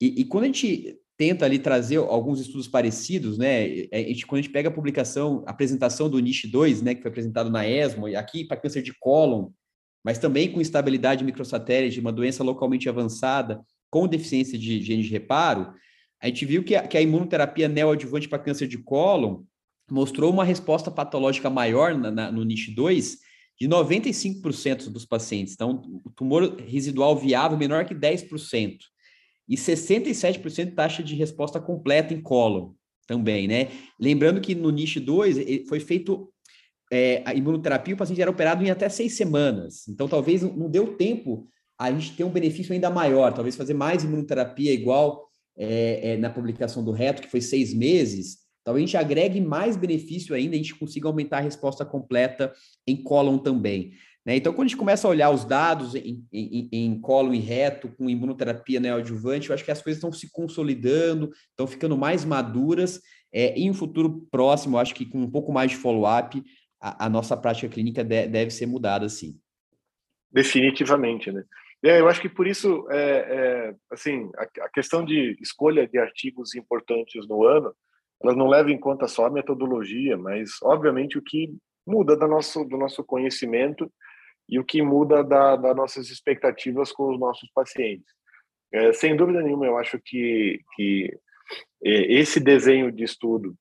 E, 0.00 0.22
e 0.22 0.24
quando 0.24 0.44
a 0.44 0.46
gente 0.46 0.98
tenta 1.16 1.44
ali 1.44 1.58
trazer 1.58 1.98
alguns 1.98 2.40
estudos 2.40 2.66
parecidos, 2.66 3.38
né? 3.38 3.64
A 3.92 3.98
gente, 3.98 4.26
quando 4.26 4.40
a 4.40 4.42
gente 4.42 4.52
pega 4.52 4.68
a 4.68 4.72
publicação, 4.72 5.44
a 5.46 5.50
apresentação 5.50 6.10
do 6.10 6.18
NISH 6.18 6.46
2, 6.50 6.82
né, 6.82 6.94
que 6.94 7.02
foi 7.02 7.10
apresentado 7.10 7.50
na 7.50 7.66
ESMO, 7.66 8.08
e 8.08 8.16
aqui 8.16 8.44
para 8.44 8.56
câncer 8.56 8.82
de 8.82 8.92
cólon, 8.98 9.50
mas 10.04 10.18
também 10.18 10.50
com 10.50 10.60
instabilidade 10.60 11.24
microsatélite, 11.24 12.00
uma 12.00 12.12
doença 12.12 12.42
localmente 12.42 12.88
avançada, 12.88 13.60
com 13.90 14.08
deficiência 14.08 14.58
de 14.58 14.82
gene 14.82 15.02
de 15.02 15.08
reparo, 15.08 15.72
a 16.20 16.26
gente 16.26 16.44
viu 16.44 16.64
que 16.64 16.74
a, 16.74 16.86
que 16.86 16.96
a 16.96 17.00
imunoterapia 17.00 17.68
neoadjuvante 17.68 18.28
para 18.28 18.38
câncer 18.38 18.66
de 18.66 18.78
cólon 18.78 19.42
mostrou 19.90 20.32
uma 20.32 20.44
resposta 20.44 20.90
patológica 20.90 21.48
maior 21.48 21.96
na, 21.96 22.10
na, 22.10 22.32
no 22.32 22.44
NISH 22.44 22.74
2 22.74 23.18
de 23.60 23.68
95% 23.68 24.88
dos 24.90 25.04
pacientes. 25.04 25.54
Então, 25.54 25.82
o 26.04 26.10
tumor 26.10 26.56
residual 26.60 27.16
viável 27.16 27.56
menor 27.56 27.84
que 27.84 27.94
10%. 27.94 28.78
E 29.48 29.56
67% 29.56 30.74
taxa 30.74 31.02
de 31.02 31.14
resposta 31.14 31.60
completa 31.60 32.14
em 32.14 32.20
cólon 32.20 32.72
também, 33.06 33.46
né? 33.46 33.68
Lembrando 34.00 34.40
que 34.40 34.54
no 34.54 34.70
NISH 34.70 35.00
2 35.00 35.68
foi 35.68 35.80
feito 35.80 36.32
é, 36.92 37.22
a 37.24 37.34
imunoterapia, 37.34 37.94
o 37.94 37.98
paciente 37.98 38.22
era 38.22 38.30
operado 38.30 38.64
em 38.64 38.70
até 38.70 38.88
seis 38.88 39.14
semanas. 39.14 39.88
Então, 39.88 40.08
talvez 40.08 40.42
não 40.42 40.70
deu 40.70 40.96
tempo 40.96 41.46
a 41.78 41.90
gente 41.90 42.16
ter 42.16 42.24
um 42.24 42.30
benefício 42.30 42.72
ainda 42.72 42.88
maior, 42.88 43.32
talvez 43.32 43.56
fazer 43.56 43.74
mais 43.74 44.04
imunoterapia 44.04 44.72
igual 44.72 45.28
é, 45.56 46.12
é, 46.12 46.16
na 46.16 46.30
publicação 46.30 46.84
do 46.84 46.92
reto, 46.92 47.22
que 47.22 47.30
foi 47.30 47.40
seis 47.40 47.74
meses, 47.74 48.38
talvez 48.62 48.84
a 48.84 48.86
gente 48.86 48.96
agregue 48.96 49.40
mais 49.40 49.76
benefício 49.76 50.34
ainda, 50.34 50.54
a 50.54 50.58
gente 50.58 50.74
consiga 50.74 51.08
aumentar 51.08 51.38
a 51.38 51.42
resposta 51.42 51.84
completa 51.84 52.52
em 52.86 52.96
cólon 53.02 53.38
também. 53.38 53.92
Né? 54.24 54.36
Então, 54.36 54.52
quando 54.52 54.66
a 54.66 54.68
gente 54.68 54.78
começa 54.78 55.06
a 55.06 55.10
olhar 55.10 55.30
os 55.30 55.44
dados 55.44 55.94
em, 55.94 56.24
em, 56.32 56.68
em 56.72 57.00
cólon 57.00 57.34
e 57.34 57.40
reto, 57.40 57.88
com 57.88 58.08
imunoterapia 58.08 58.80
neoadjuvante, 58.80 59.50
eu 59.50 59.54
acho 59.54 59.64
que 59.64 59.70
as 59.70 59.82
coisas 59.82 59.98
estão 59.98 60.12
se 60.12 60.30
consolidando, 60.32 61.30
estão 61.50 61.66
ficando 61.66 61.96
mais 61.96 62.24
maduras, 62.24 63.00
é, 63.32 63.58
e 63.58 63.64
em 63.64 63.70
um 63.70 63.74
futuro 63.74 64.26
próximo, 64.30 64.76
eu 64.76 64.80
acho 64.80 64.94
que 64.94 65.04
com 65.04 65.18
um 65.18 65.30
pouco 65.30 65.52
mais 65.52 65.72
de 65.72 65.76
follow-up, 65.76 66.42
a, 66.80 67.06
a 67.06 67.08
nossa 67.08 67.36
prática 67.36 67.68
clínica 67.68 68.02
de, 68.02 68.26
deve 68.26 68.50
ser 68.50 68.66
mudada, 68.66 69.08
sim. 69.08 69.38
Definitivamente, 70.30 71.30
né? 71.30 71.44
É, 71.82 72.00
eu 72.00 72.08
acho 72.08 72.20
que 72.20 72.30
por 72.30 72.46
isso, 72.46 72.86
é, 72.90 72.96
é, 72.98 73.74
assim, 73.90 74.30
a, 74.36 74.64
a, 74.64 74.68
questão 74.70 75.04
de 75.04 75.36
escolha 75.40 75.86
de 75.86 75.98
artigos 75.98 76.54
importantes 76.54 77.28
no 77.28 77.44
ano, 77.44 77.74
elas 78.22 78.36
não 78.36 78.48
levam 78.48 78.72
em 78.72 78.80
conta 78.80 79.06
só 79.06 79.26
a 79.26 79.30
metodologia, 79.30 80.16
mas, 80.16 80.52
obviamente, 80.62 81.18
o 81.18 81.22
que 81.22 81.54
muda 81.86 82.16
do 82.16 82.26
nosso, 82.26 82.64
do 82.64 82.78
nosso 82.78 83.04
conhecimento 83.04 83.92
e 84.48 84.58
o 84.58 84.64
que 84.64 84.82
muda 84.82 85.22
da, 85.22 85.56
das 85.56 85.76
nossas 85.76 86.10
expectativas 86.10 86.92
com 86.92 87.12
os 87.12 87.18
nossos 87.18 87.50
pacientes. 87.52 88.12
É, 88.72 88.92
sem 88.92 89.16
dúvida 89.16 89.40
nenhuma, 89.40 89.66
eu 89.66 89.78
acho 89.78 89.98
que, 90.04 90.60
que 90.74 91.16
é, 91.84 92.12
esse 92.12 92.40
desenho 92.40 92.90
de 92.90 93.04
estudo 93.04 93.56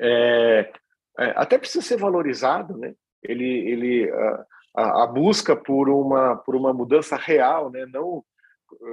é, 0.00 0.72
é, 1.18 1.24
até 1.36 1.58
precisa 1.58 1.84
ser 1.84 1.96
valorizado, 1.96 2.76
né? 2.76 2.94
Ele, 3.22 3.44
ele 3.44 4.12
a, 4.76 5.04
a, 5.04 5.06
busca 5.06 5.54
por 5.56 5.88
uma 5.88 6.36
por 6.36 6.56
uma 6.56 6.72
mudança 6.72 7.16
real, 7.16 7.70
né? 7.70 7.86
Não 7.86 8.24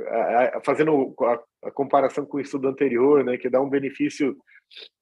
a, 0.07 0.57
a, 0.57 0.61
fazendo 0.63 1.15
a, 1.63 1.71
comparação 1.71 2.25
com 2.25 2.37
o 2.37 2.41
estudo 2.41 2.67
anterior, 2.67 3.23
né? 3.23 3.37
Que 3.37 3.49
dá 3.49 3.59
um 3.59 3.69
benefício 3.69 4.37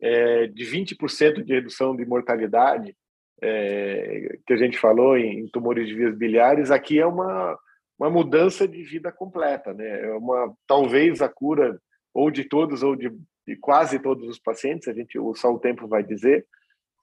é, 0.02 0.48
de 0.48 0.66
20% 0.66 1.44
de 1.44 1.54
redução 1.54 1.96
de 1.96 2.06
mortalidade, 2.06 2.96
é, 3.41 4.38
que 4.45 4.54
a 4.54 4.58
gente 4.58 4.78
falou 4.78 5.17
em, 5.17 5.39
em, 5.39 5.47
tumores 5.47 5.88
de 5.88 5.95
vias 5.95 6.17
biliares. 6.17 6.71
Aqui 6.71 6.99
é 6.99 7.06
uma 7.06 7.58
uma 7.97 8.10
mudança 8.10 8.65
de 8.65 8.82
vida 8.84 9.12
completa, 9.12 9.73
né? 9.73 10.06
É 10.06 10.13
uma 10.13 10.54
talvez 10.65 11.21
a 11.21 11.28
cura 11.28 11.78
ou 12.13 12.32
de 12.32 12.45
todos 12.45 12.82
ou 12.82 12.95
de, 12.95 13.12
de 13.45 13.58
quase 13.58 13.99
todos 13.99 14.25
os 14.28 14.39
pacientes. 14.39 14.88
A 14.88 14.93
gente 14.93 15.19
só 15.36 15.54
o 15.54 15.60
tempo 15.60 15.86
vai 15.86 16.02
dizer 16.02 16.45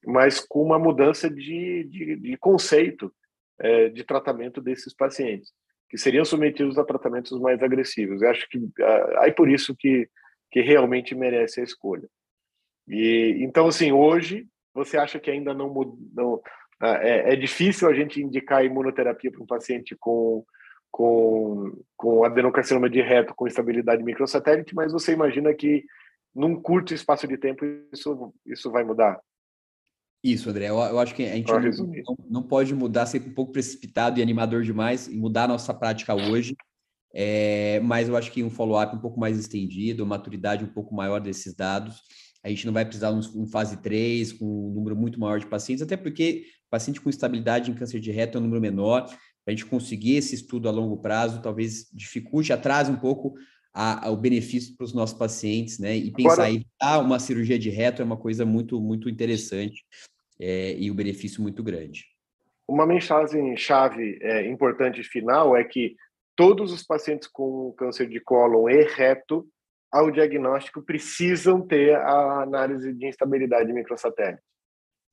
mas 0.07 0.39
com 0.39 0.63
uma 0.63 0.79
mudança 0.79 1.29
de, 1.29 1.85
de, 1.85 2.17
de 2.17 2.37
conceito 2.37 3.13
é, 3.59 3.89
de 3.89 4.05
tratamento 4.05 4.61
desses 4.61 4.95
pacientes, 4.95 5.53
que 5.91 5.99
seriam 5.99 6.25
submetidos 6.25 6.79
a 6.79 6.85
tratamentos 6.85 7.39
mais 7.41 7.61
agressivos. 7.63 8.23
Eu 8.23 8.31
acho 8.31 8.49
que 8.49 8.59
aí 9.19 9.33
por 9.33 9.51
isso 9.51 9.75
que, 9.77 10.09
que 10.51 10.61
realmente 10.61 11.15
merece 11.15 11.61
a 11.61 11.65
escolha. 11.65 12.09
E 12.87 13.39
então, 13.41 13.67
assim, 13.67 13.91
hoje 13.91 14.47
você 14.77 14.97
acha 14.97 15.19
que 15.19 15.31
ainda 15.31 15.53
não, 15.53 15.73
não 16.15 16.41
é, 16.83 17.33
é 17.33 17.37
difícil 17.37 17.89
a 17.89 17.95
gente 17.95 18.23
indicar 18.23 18.65
imunoterapia 18.65 19.33
para 19.33 19.43
um 19.43 19.47
paciente 19.47 19.97
com 19.99 20.45
com, 20.89 21.73
com 21.95 22.25
adenocarcinoma 22.25 22.89
de 22.89 23.03
reto 23.03 23.35
com 23.35 23.47
estabilidade 23.47 24.03
microsatélite, 24.03 24.75
mas 24.75 24.93
você 24.93 25.13
imagina 25.13 25.53
que 25.53 25.85
num 26.35 26.59
curto 26.59 26.95
espaço 26.95 27.29
de 27.29 27.37
tempo 27.37 27.67
isso, 27.93 28.33
isso 28.47 28.71
vai 28.71 28.83
mudar? 28.83 29.21
Isso, 30.25 30.49
André. 30.49 30.71
Eu, 30.71 30.77
eu 30.77 30.99
acho 30.99 31.15
que 31.15 31.25
a 31.25 31.35
gente 31.35 31.53
não, 31.53 31.61
não, 31.61 32.17
não, 32.31 32.43
pode 32.43 32.75
mudar, 32.75 33.05
ser 33.05 33.21
um 33.21 33.35
pouco 33.35 33.53
precipitado 33.53 34.19
e 34.19 34.23
animador 34.23 34.63
demais 34.63 35.07
e 35.07 35.17
mudar 35.17 35.45
a 35.45 35.49
nossa 35.49 35.75
prática 35.75 36.15
hoje. 36.15 36.57
É, 37.15 37.81
mas 37.81 38.09
eu 38.09 38.17
acho 38.17 38.33
que 38.33 38.43
um 38.43 38.51
follow-up 38.51 38.95
um 38.95 39.01
pouco 39.01 39.21
mais 39.21 39.39
estendido, 39.39 40.05
maturidade 40.05 40.65
um 40.65 40.73
pouco 40.73 40.95
maior 40.95 41.21
desses 41.21 41.55
dados. 41.55 42.01
A 42.47 42.49
gente 42.49 42.65
não 42.65 42.73
vai 42.73 42.85
precisar 42.85 43.11
de 43.11 43.37
um 43.37 43.45
fase 43.45 43.83
3, 43.83 44.35
com 44.35 44.45
um 44.45 44.73
número 44.73 44.95
muito 44.95 45.19
maior 45.19 45.41
de 45.41 45.47
pacientes, 45.47 45.83
até 45.83 45.97
porque 45.97 46.45
paciente 46.71 47.01
com 47.01 47.11
estabilidade 47.11 47.71
em 47.71 47.75
câncer 47.75 47.99
de 47.99 48.13
reto 48.13 48.39
é 48.39 48.41
um 48.41 48.45
número 48.45 48.61
menor. 48.61 49.05
Para 49.05 49.17
a 49.49 49.51
gente 49.51 49.67
conseguir 49.67 50.15
esse 50.15 50.37
estudo 50.37 50.69
a 50.69 50.73
longo 50.73 50.97
prazo, 50.99 51.43
talvez 51.43 51.89
dificulte, 51.93 52.53
atrase 52.53 52.91
um 52.91 52.97
pouco 52.97 53.35
a, 53.75 54.07
a, 54.07 54.11
o 54.11 54.17
benefício 54.17 54.77
para 54.77 54.85
os 54.85 54.95
nossos 54.95 55.19
pacientes, 55.19 55.81
né? 55.81 55.97
E 55.97 56.13
pensar 56.13 56.33
Agora... 56.33 56.51
em 56.51 56.57
evitar 56.57 56.99
uma 57.01 57.19
cirurgia 57.19 57.59
de 57.59 57.69
reto 57.69 58.01
é 58.01 58.05
uma 58.05 58.17
coisa 58.17 58.47
muito, 58.47 58.81
muito 58.81 59.09
interessante. 59.09 59.85
é, 60.39 60.77
e 60.79 60.91
o 60.91 60.95
benefício 60.95 61.43
muito 61.43 61.63
grande. 61.63 62.05
Uma 62.69 62.87
mensagem 62.87 63.57
chave 63.57 64.19
é, 64.21 64.49
importante 64.49 65.03
final 65.03 65.57
é 65.57 65.65
que 65.65 65.97
todos 66.35 66.73
os 66.73 66.83
pacientes 66.83 67.29
com 67.29 67.73
câncer 67.73 68.09
de 68.09 68.21
cólon 68.21 68.69
e 68.69 68.83
reto, 68.85 69.49
ao 69.97 70.11
diagnóstico, 70.11 70.83
precisam 70.83 71.61
ter 71.61 71.95
a 71.97 72.43
análise 72.43 72.93
de 72.93 73.07
instabilidade 73.07 73.73
microsatélite. 73.73 74.43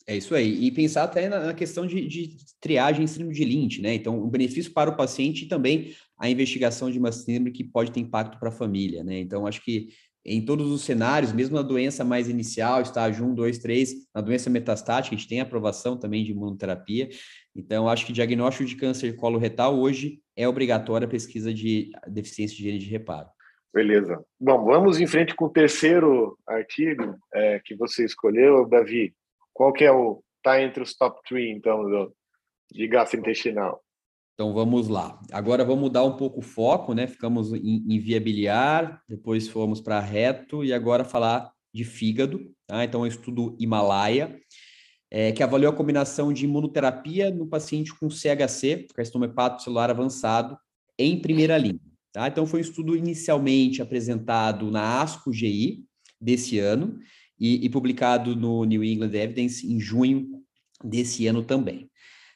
É 0.05 0.17
isso 0.17 0.35
aí. 0.35 0.65
E 0.65 0.71
pensar 0.71 1.03
até 1.03 1.29
na, 1.29 1.53
questão 1.53 1.87
de, 1.87 2.05
de 2.05 2.35
triagem 2.59 3.05
em 3.05 3.07
síndrome 3.07 3.33
de 3.33 3.45
Lynch, 3.45 3.81
né? 3.81 3.93
Então, 3.93 4.21
o 4.21 4.27
benefício 4.27 4.73
para 4.73 4.89
o 4.89 4.97
paciente 4.97 5.45
e 5.45 5.47
também 5.47 5.95
a 6.19 6.29
investigação 6.29 6.91
de 6.91 6.99
uma 6.99 7.11
síndrome 7.11 7.51
que 7.51 7.63
pode 7.63 7.91
ter 7.91 8.01
impacto 8.01 8.37
para 8.37 8.49
a 8.49 8.51
família, 8.51 9.03
né? 9.03 9.19
Então, 9.19 9.47
acho 9.47 9.63
que 9.63 9.89
em 10.25 10.43
todos 10.43 10.71
os 10.71 10.81
cenários, 10.83 11.33
mesmo 11.33 11.55
na 11.55 11.61
doença 11.61 12.03
mais 12.03 12.29
inicial, 12.29 12.81
estágio 12.81 13.25
1, 13.25 13.35
2, 13.35 13.57
3, 13.59 13.93
na 14.15 14.21
doença 14.21 14.49
metastática, 14.49 15.15
a 15.15 15.17
gente 15.17 15.27
tem 15.27 15.41
aprovação 15.41 15.97
também 15.97 16.23
de 16.23 16.31
imunoterapia. 16.31 17.09
Então, 17.55 17.89
acho 17.89 18.05
que 18.05 18.13
diagnóstico 18.13 18.65
de 18.65 18.75
câncer 18.75 19.15
coloretal 19.15 19.77
hoje 19.77 20.21
é 20.35 20.47
obrigatória 20.47 21.05
a 21.05 21.09
pesquisa 21.09 21.53
de 21.53 21.91
deficiência 22.07 22.55
de 22.55 22.63
gene 22.63 22.79
de 22.79 22.89
reparo. 22.89 23.29
Beleza. 23.73 24.23
Bom, 24.39 24.63
vamos 24.65 24.99
em 24.99 25.07
frente 25.07 25.33
com 25.33 25.45
o 25.45 25.49
terceiro 25.49 26.37
artigo 26.45 27.17
é, 27.33 27.59
que 27.59 27.75
você 27.75 28.05
escolheu, 28.05 28.67
Davi. 28.67 29.15
Qual 29.51 29.73
que 29.73 29.83
é 29.83 29.91
o 29.91 30.23
tá 30.43 30.61
entre 30.61 30.83
os 30.83 30.93
top 30.93 31.19
3 31.27 31.57
então 31.57 31.83
do, 31.83 32.15
de 32.71 32.87
gastrointestinal? 32.87 33.81
Então 34.35 34.53
vamos 34.53 34.87
lá. 34.87 35.19
Agora 35.31 35.65
vamos 35.65 35.81
mudar 35.81 36.03
um 36.03 36.17
pouco 36.17 36.39
o 36.39 36.43
foco, 36.43 36.93
né? 36.93 37.07
Ficamos 37.07 37.51
em, 37.53 37.83
em 37.87 37.99
depois 39.07 39.47
fomos 39.47 39.81
para 39.81 39.99
reto 39.99 40.63
e 40.63 40.71
agora 40.71 41.03
falar 41.03 41.51
de 41.73 41.83
fígado, 41.83 42.51
tá? 42.67 42.83
Então 42.83 43.01
é 43.01 43.03
um 43.05 43.07
estudo 43.07 43.55
Himalaia, 43.59 44.39
é, 45.09 45.31
que 45.31 45.41
avaliou 45.41 45.71
a 45.71 45.75
combinação 45.75 46.31
de 46.31 46.45
imunoterapia 46.45 47.31
no 47.31 47.47
paciente 47.47 47.93
com 47.93 48.09
CHC, 48.09 48.87
carcinoma 48.93 49.27
hepatocelular 49.27 49.89
avançado, 49.89 50.57
em 50.97 51.19
primeira 51.19 51.57
linha. 51.57 51.92
Tá? 52.13 52.27
Então 52.27 52.45
foi 52.45 52.59
um 52.59 52.61
estudo 52.61 52.95
inicialmente 52.95 53.81
apresentado 53.81 54.69
na 54.69 55.01
ASCO-GI 55.01 55.83
desse 56.21 56.59
ano, 56.59 56.99
e, 57.39 57.65
e, 57.65 57.69
publicado 57.69 58.35
no 58.35 58.63
New 58.63 58.83
England 58.83 59.13
Evidence 59.13 59.67
em 59.67 59.79
junho 59.79 60.41
desse 60.81 61.27
ano 61.27 61.43
também. 61.43 61.89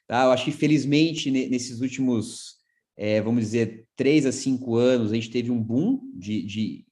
Tá? 0.05 0.25
Eu 0.25 0.31
acho 0.31 0.45
que, 0.45 0.51
felizmente, 0.51 1.31
nesses 1.31 1.79
últimos, 1.79 2.55
é, 2.97 3.21
vamos 3.21 3.41
dizer, 3.41 3.85
três 3.95 4.25
a 4.25 4.33
cinco 4.33 4.75
anos, 4.75 5.11
a 5.11 5.15
gente 5.15 5.29
teve 5.29 5.51
um 5.51 5.61
boom 5.61 6.01
de, 6.13 6.41
de 6.41 6.85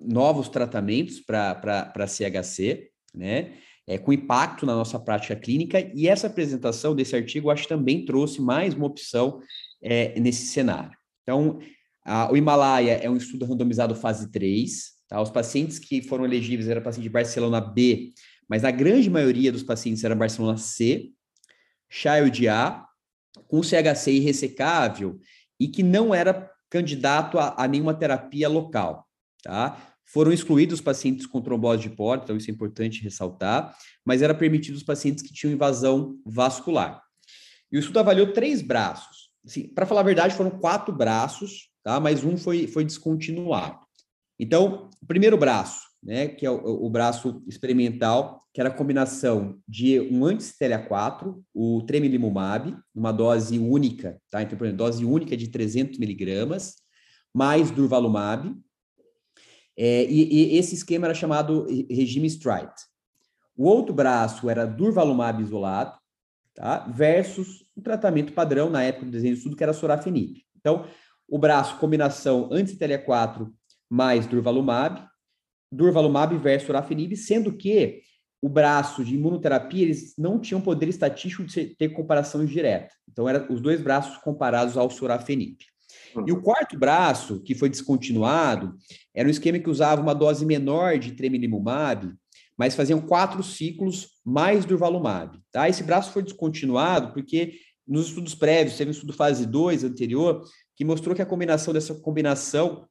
novos 0.00 0.48
tratamentos 0.48 1.20
para 1.20 2.06
CHC, 2.08 2.90
né? 3.14 3.52
É, 3.86 3.98
com 3.98 4.12
impacto 4.12 4.64
na 4.64 4.74
nossa 4.74 5.00
prática 5.00 5.34
clínica, 5.34 5.80
e 5.94 6.06
essa 6.06 6.28
apresentação 6.28 6.94
desse 6.94 7.16
artigo, 7.16 7.50
acho 7.50 7.64
que 7.64 7.68
também 7.68 8.04
trouxe 8.04 8.40
mais 8.40 8.72
uma 8.72 8.86
opção 8.86 9.40
é, 9.82 10.18
nesse 10.20 10.46
cenário. 10.46 10.96
Então, 11.22 11.58
a, 12.04 12.30
o 12.30 12.36
Himalaia 12.36 12.94
é 12.94 13.08
um 13.10 13.16
estudo 13.16 13.44
randomizado 13.44 13.94
fase 13.94 14.30
3, 14.30 15.00
Tá? 15.10 15.20
Os 15.20 15.30
pacientes 15.30 15.80
que 15.80 16.00
foram 16.00 16.24
elegíveis 16.24 16.68
eram 16.68 16.80
paciente 16.80 17.02
de 17.02 17.10
Barcelona 17.10 17.60
B, 17.60 18.12
mas 18.48 18.64
a 18.64 18.70
grande 18.70 19.10
maioria 19.10 19.50
dos 19.50 19.64
pacientes 19.64 20.04
era 20.04 20.14
Barcelona 20.14 20.56
C, 20.56 21.10
Child 21.88 22.48
A, 22.48 22.86
com 23.48 23.60
CHC 23.60 24.12
irressecável 24.12 25.18
e 25.58 25.66
que 25.66 25.82
não 25.82 26.14
era 26.14 26.48
candidato 26.70 27.40
a, 27.40 27.56
a 27.58 27.66
nenhuma 27.66 27.92
terapia 27.92 28.48
local. 28.48 29.04
Tá? 29.42 29.76
Foram 30.04 30.32
excluídos 30.32 30.74
os 30.78 30.80
pacientes 30.80 31.26
com 31.26 31.40
trombose 31.40 31.82
de 31.82 31.90
porta, 31.90 32.24
então 32.24 32.36
isso 32.36 32.48
é 32.48 32.54
importante 32.54 33.02
ressaltar, 33.02 33.76
mas 34.04 34.22
era 34.22 34.34
permitido 34.34 34.76
os 34.76 34.84
pacientes 34.84 35.24
que 35.24 35.32
tinham 35.32 35.52
invasão 35.52 36.16
vascular. 36.24 37.02
E 37.70 37.76
o 37.76 37.80
estudo 37.80 37.98
avaliou 37.98 38.32
três 38.32 38.62
braços. 38.62 39.30
Assim, 39.44 39.66
Para 39.74 39.86
falar 39.86 40.02
a 40.02 40.04
verdade, 40.04 40.36
foram 40.36 40.50
quatro 40.50 40.94
braços, 40.94 41.69
tá? 41.82 42.00
mas 42.00 42.24
um 42.24 42.36
foi, 42.36 42.66
foi 42.66 42.84
descontinuado. 42.84 43.78
Então, 44.38 44.88
o 45.02 45.06
primeiro 45.06 45.36
braço, 45.36 45.82
né, 46.02 46.28
que 46.28 46.46
é 46.46 46.50
o, 46.50 46.86
o 46.86 46.88
braço 46.88 47.42
experimental, 47.46 48.40
que 48.52 48.60
era 48.60 48.70
a 48.70 48.74
combinação 48.74 49.60
de 49.68 50.00
um 50.00 50.24
anti-CTLA4, 50.24 51.40
o 51.54 51.82
tremelimumab, 51.82 52.76
uma 52.94 53.12
dose 53.12 53.58
única, 53.58 54.20
tá? 54.30 54.42
Então, 54.42 54.58
por 54.58 54.64
exemplo, 54.64 54.84
dose 54.84 55.04
única 55.04 55.36
de 55.36 55.48
300 55.48 55.98
miligramas, 55.98 56.76
mais 57.34 57.70
durvalumab. 57.70 58.56
É, 59.76 60.04
e, 60.04 60.54
e, 60.54 60.56
esse 60.56 60.74
esquema 60.74 61.06
era 61.06 61.14
chamado 61.14 61.66
regime 61.88 62.28
STRIDE. 62.28 62.72
O 63.56 63.64
outro 63.64 63.94
braço 63.94 64.50
era 64.50 64.66
durvalumab 64.66 65.40
isolado, 65.42 65.96
tá? 66.54 66.86
Versus 66.88 67.64
o 67.76 67.80
tratamento 67.80 68.32
padrão 68.32 68.68
na 68.68 68.82
época 68.82 69.06
do 69.06 69.12
desenho 69.12 69.34
de 69.34 69.38
estudo, 69.38 69.56
que 69.56 69.62
era 69.62 69.72
sorafenib. 69.72 70.42
Então, 70.58 70.86
o 71.30 71.38
braço 71.38 71.78
combinação 71.78 72.48
anti-CTLA4 72.50 73.48
mais 73.88 74.26
durvalumab, 74.26 75.02
durvalumab 75.70 76.36
versus 76.36 76.66
sorafenib, 76.66 77.16
sendo 77.16 77.52
que 77.52 78.02
o 78.42 78.48
braço 78.48 79.04
de 79.04 79.14
imunoterapia, 79.14 79.82
eles 79.82 80.14
não 80.18 80.38
tinham 80.38 80.60
poder 80.60 80.88
estatístico 80.88 81.44
de 81.44 81.66
ter 81.76 81.90
comparação 81.90 82.44
direta. 82.44 82.92
Então, 83.08 83.28
eram 83.28 83.52
os 83.52 83.60
dois 83.60 83.80
braços 83.80 84.16
comparados 84.18 84.76
ao 84.76 84.90
sorafenib. 84.90 85.58
Uhum. 86.16 86.24
E 86.26 86.32
o 86.32 86.40
quarto 86.40 86.78
braço, 86.78 87.42
que 87.42 87.54
foi 87.54 87.68
descontinuado, 87.68 88.74
era 89.14 89.28
um 89.28 89.30
esquema 89.30 89.58
que 89.58 89.70
usava 89.70 90.00
uma 90.00 90.14
dose 90.14 90.44
menor 90.46 90.98
de 90.98 91.12
tremelimumab, 91.12 92.12
mas 92.56 92.74
faziam 92.74 93.00
quatro 93.00 93.42
ciclos 93.42 94.08
mais 94.24 94.64
durvalumab. 94.64 95.38
Tá? 95.52 95.68
Esse 95.68 95.82
braço 95.82 96.12
foi 96.12 96.22
descontinuado 96.22 97.12
porque 97.12 97.54
nos 97.86 98.06
estudos 98.08 98.34
prévios, 98.34 98.76
teve 98.76 98.90
um 98.90 98.92
estudo 98.92 99.12
fase 99.12 99.44
2 99.44 99.82
anterior, 99.82 100.44
que 100.80 100.84
mostrou 100.86 101.14
que 101.14 101.20
a 101.20 101.26
combinação 101.26 101.74
dessa 101.74 101.94
combinação 101.94 102.88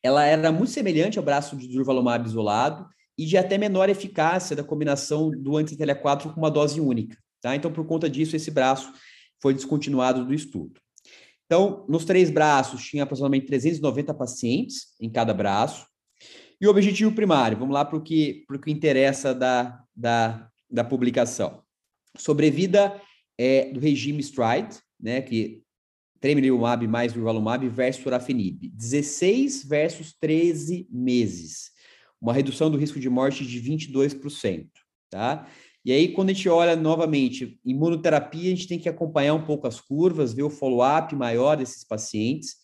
ela 0.00 0.24
era 0.24 0.52
muito 0.52 0.70
semelhante 0.70 1.18
ao 1.18 1.24
braço 1.24 1.56
de 1.56 1.66
durvalumab 1.66 2.24
isolado 2.24 2.88
e 3.18 3.26
de 3.26 3.36
até 3.36 3.58
menor 3.58 3.88
eficácia 3.88 4.54
da 4.54 4.62
combinação 4.62 5.28
do 5.28 5.56
anti-TLA4 5.56 6.32
com 6.32 6.38
uma 6.38 6.48
dose 6.48 6.80
única. 6.80 7.18
Tá? 7.40 7.56
Então, 7.56 7.72
por 7.72 7.84
conta 7.88 8.08
disso, 8.08 8.36
esse 8.36 8.52
braço 8.52 8.92
foi 9.42 9.52
descontinuado 9.52 10.24
do 10.24 10.32
estudo. 10.32 10.80
Então, 11.44 11.84
nos 11.88 12.04
três 12.04 12.30
braços, 12.30 12.84
tinha 12.84 13.02
aproximadamente 13.02 13.46
390 13.46 14.14
pacientes 14.14 14.94
em 15.00 15.10
cada 15.10 15.34
braço. 15.34 15.88
E 16.60 16.68
o 16.68 16.70
objetivo 16.70 17.10
primário, 17.10 17.58
vamos 17.58 17.74
lá 17.74 17.84
para 17.84 17.98
o 17.98 18.00
que, 18.00 18.44
que 18.64 18.70
interessa 18.70 19.34
da, 19.34 19.82
da, 19.92 20.48
da 20.70 20.84
publicação. 20.84 21.64
Sobrevida 22.16 23.02
é, 23.36 23.72
do 23.72 23.80
regime 23.80 24.22
STRIDE, 24.22 24.78
né, 25.00 25.20
que 25.20 25.66
tremelimumab 26.20 26.86
mais 26.86 27.12
durvalumab 27.12 27.68
versus 27.68 28.02
sorafenib. 28.02 28.68
16 28.74 29.64
versus 29.64 30.14
13 30.20 30.86
meses. 30.90 31.70
Uma 32.20 32.32
redução 32.32 32.70
do 32.70 32.76
risco 32.78 32.98
de 32.98 33.08
morte 33.08 33.46
de 33.46 33.60
22%, 33.60 34.66
tá? 35.10 35.46
E 35.84 35.92
aí, 35.92 36.08
quando 36.08 36.30
a 36.30 36.32
gente 36.32 36.48
olha 36.48 36.76
novamente, 36.76 37.58
imunoterapia, 37.64 38.52
a 38.52 38.54
gente 38.54 38.68
tem 38.68 38.78
que 38.78 38.88
acompanhar 38.88 39.34
um 39.34 39.44
pouco 39.44 39.66
as 39.66 39.80
curvas, 39.80 40.34
ver 40.34 40.42
o 40.42 40.50
follow-up 40.50 41.14
maior 41.14 41.56
desses 41.56 41.84
pacientes. 41.84 42.56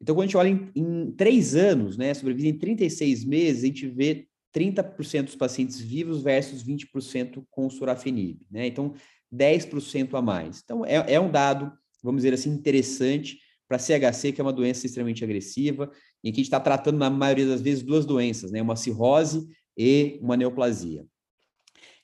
Então, 0.00 0.14
quando 0.14 0.24
a 0.24 0.26
gente 0.26 0.36
olha 0.36 0.48
em, 0.48 0.70
em 0.74 1.12
três 1.12 1.54
anos, 1.54 1.96
né, 1.96 2.12
sobrevida 2.12 2.48
em 2.48 2.58
36 2.58 3.24
meses, 3.24 3.62
a 3.62 3.66
gente 3.66 3.86
vê 3.86 4.26
30% 4.52 5.24
dos 5.24 5.36
pacientes 5.36 5.78
vivos 5.78 6.22
versus 6.22 6.64
20% 6.64 7.44
com 7.50 7.70
sorafenib, 7.70 8.40
né? 8.50 8.66
Então, 8.66 8.94
10% 9.32 10.14
a 10.14 10.22
mais. 10.22 10.60
Então, 10.64 10.84
é, 10.84 11.14
é 11.14 11.20
um 11.20 11.30
dado 11.30 11.72
vamos 12.02 12.22
dizer 12.22 12.34
assim, 12.34 12.50
interessante 12.50 13.38
para 13.68 13.78
CHC, 13.78 14.32
que 14.32 14.40
é 14.40 14.44
uma 14.44 14.52
doença 14.52 14.84
extremamente 14.86 15.24
agressiva, 15.24 15.90
e 16.22 16.28
aqui 16.28 16.36
a 16.36 16.42
gente 16.42 16.46
está 16.46 16.60
tratando, 16.60 16.98
na 16.98 17.08
maioria 17.08 17.46
das 17.46 17.60
vezes, 17.60 17.82
duas 17.82 18.04
doenças, 18.04 18.50
né? 18.50 18.60
Uma 18.60 18.76
cirrose 18.76 19.48
e 19.76 20.18
uma 20.20 20.36
neoplasia. 20.36 21.04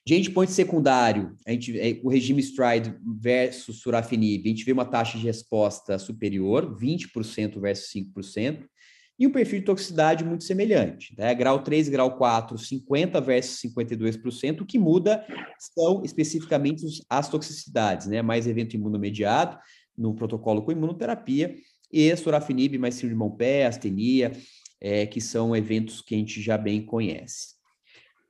De 0.05 0.15
endpoint 0.15 0.51
secundário, 0.51 1.37
a 1.47 1.51
gente, 1.51 1.79
é, 1.79 2.01
o 2.03 2.09
regime 2.09 2.43
STRIDE 2.43 2.95
versus 3.21 3.81
surafenib, 3.83 4.47
a 4.47 4.49
gente 4.49 4.65
vê 4.65 4.73
uma 4.73 4.87
taxa 4.87 5.19
de 5.19 5.25
resposta 5.25 5.99
superior, 5.99 6.75
20% 6.81 7.61
versus 7.61 7.93
5%, 7.93 8.65
e 9.19 9.27
um 9.27 9.31
perfil 9.31 9.59
de 9.59 9.67
toxicidade 9.67 10.25
muito 10.25 10.45
semelhante. 10.45 11.15
Né? 11.19 11.35
Grau 11.35 11.63
3 11.63 11.91
grau 11.91 12.17
4, 12.17 12.57
50 12.57 13.21
versus 13.21 13.61
52%. 13.61 14.63
O 14.63 14.67
que 14.67 14.79
muda 14.79 15.27
são 15.59 16.03
especificamente 16.05 16.87
as 17.11 17.29
toxicidades, 17.29 18.07
né? 18.07 18.23
mais 18.23 18.47
evento 18.47 18.77
imunomediado 18.77 19.59
no 19.99 20.15
protocolo 20.15 20.63
com 20.63 20.73
imunoterapia, 20.73 21.55
e 21.93 22.15
sorafenib 22.17 22.79
mais 22.79 22.95
síndrome 22.95 23.15
de 23.15 23.19
Montpé, 23.19 23.67
astenia, 23.67 24.33
é, 24.81 25.07
que 25.07 25.21
são 25.21 25.57
eventos 25.57 26.01
que 26.01 26.15
a 26.15 26.19
gente 26.19 26.41
já 26.41 26.57
bem 26.57 26.81
conhece. 26.81 27.59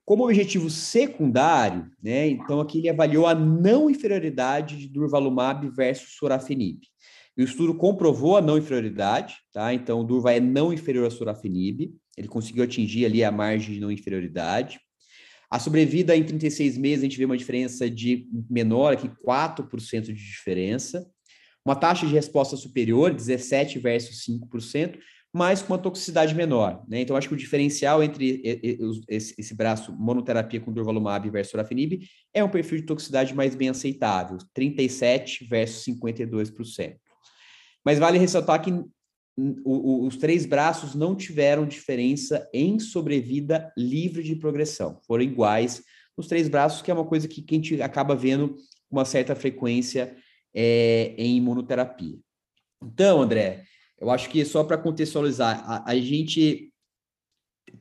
Como 0.04 0.24
objetivo 0.24 0.70
secundário, 0.70 1.90
né, 2.02 2.28
então 2.28 2.60
aqui 2.60 2.78
ele 2.78 2.88
avaliou 2.88 3.26
a 3.26 3.34
não 3.34 3.90
inferioridade 3.90 4.78
de 4.78 4.88
durvalumab 4.88 5.68
versus 5.68 6.16
sorafenib. 6.16 6.80
o 7.36 7.42
estudo 7.42 7.74
comprovou 7.74 8.36
a 8.36 8.40
não 8.40 8.56
inferioridade, 8.56 9.36
tá? 9.52 9.72
Então 9.74 10.00
o 10.00 10.04
durva 10.04 10.32
é 10.32 10.40
não 10.40 10.72
inferior 10.72 11.06
a 11.06 11.10
sorafenib, 11.10 11.94
ele 12.16 12.26
conseguiu 12.26 12.64
atingir 12.64 13.04
ali 13.04 13.22
a 13.22 13.30
margem 13.30 13.74
de 13.74 13.80
não 13.80 13.92
inferioridade. 13.92 14.80
A 15.50 15.58
sobrevida 15.58 16.16
em 16.16 16.24
36 16.24 16.76
meses, 16.76 17.00
a 17.00 17.04
gente 17.04 17.18
vê 17.18 17.24
uma 17.24 17.36
diferença 17.36 17.88
de 17.88 18.28
menor 18.50 18.94
aqui, 18.94 19.08
4% 19.24 20.02
de 20.02 20.14
diferença. 20.14 21.06
Uma 21.68 21.76
taxa 21.76 22.06
de 22.06 22.14
resposta 22.14 22.56
superior, 22.56 23.12
17 23.12 23.78
versus 23.78 24.24
5%, 24.24 24.98
mas 25.30 25.60
com 25.60 25.74
uma 25.74 25.78
toxicidade 25.78 26.34
menor. 26.34 26.82
Né? 26.88 27.02
Então, 27.02 27.14
acho 27.14 27.28
que 27.28 27.34
o 27.34 27.36
diferencial 27.36 28.02
entre 28.02 28.40
esse, 29.06 29.54
braço 29.54 29.92
monoterapia 29.92 30.62
com 30.62 30.72
durvalumab 30.72 31.28
versus 31.28 31.50
sorafenib 31.50 32.08
é 32.32 32.42
um 32.42 32.48
perfil 32.48 32.78
de 32.78 32.86
toxicidade 32.86 33.34
mais 33.34 33.54
bem 33.54 33.68
aceitável, 33.68 34.38
37 34.54 35.44
versus 35.44 35.84
52%. 35.84 36.96
Mas 37.84 37.98
vale 37.98 38.16
ressaltar 38.16 38.62
que 38.62 38.72
os 39.62 40.16
três 40.16 40.46
braços 40.46 40.94
não 40.94 41.14
tiveram 41.14 41.66
diferença 41.66 42.48
em 42.50 42.78
sobrevida 42.78 43.70
livre 43.76 44.22
de 44.22 44.34
progressão, 44.36 44.98
foram 45.06 45.22
iguais 45.22 45.82
nos 46.16 46.28
três 46.28 46.48
braços, 46.48 46.80
que 46.80 46.90
é 46.90 46.94
uma 46.94 47.04
coisa 47.04 47.28
que 47.28 47.44
a 47.46 47.54
gente 47.54 47.82
acaba 47.82 48.16
vendo 48.16 48.54
com 48.88 48.96
uma 48.96 49.04
certa 49.04 49.36
frequência 49.36 50.16
é, 50.60 51.14
em 51.16 51.36
imunoterapia. 51.36 52.18
Então, 52.82 53.22
André, 53.22 53.62
eu 53.96 54.10
acho 54.10 54.28
que 54.28 54.44
só 54.44 54.64
para 54.64 54.76
contextualizar, 54.76 55.62
a, 55.70 55.88
a, 55.88 55.96
gente 55.96 56.72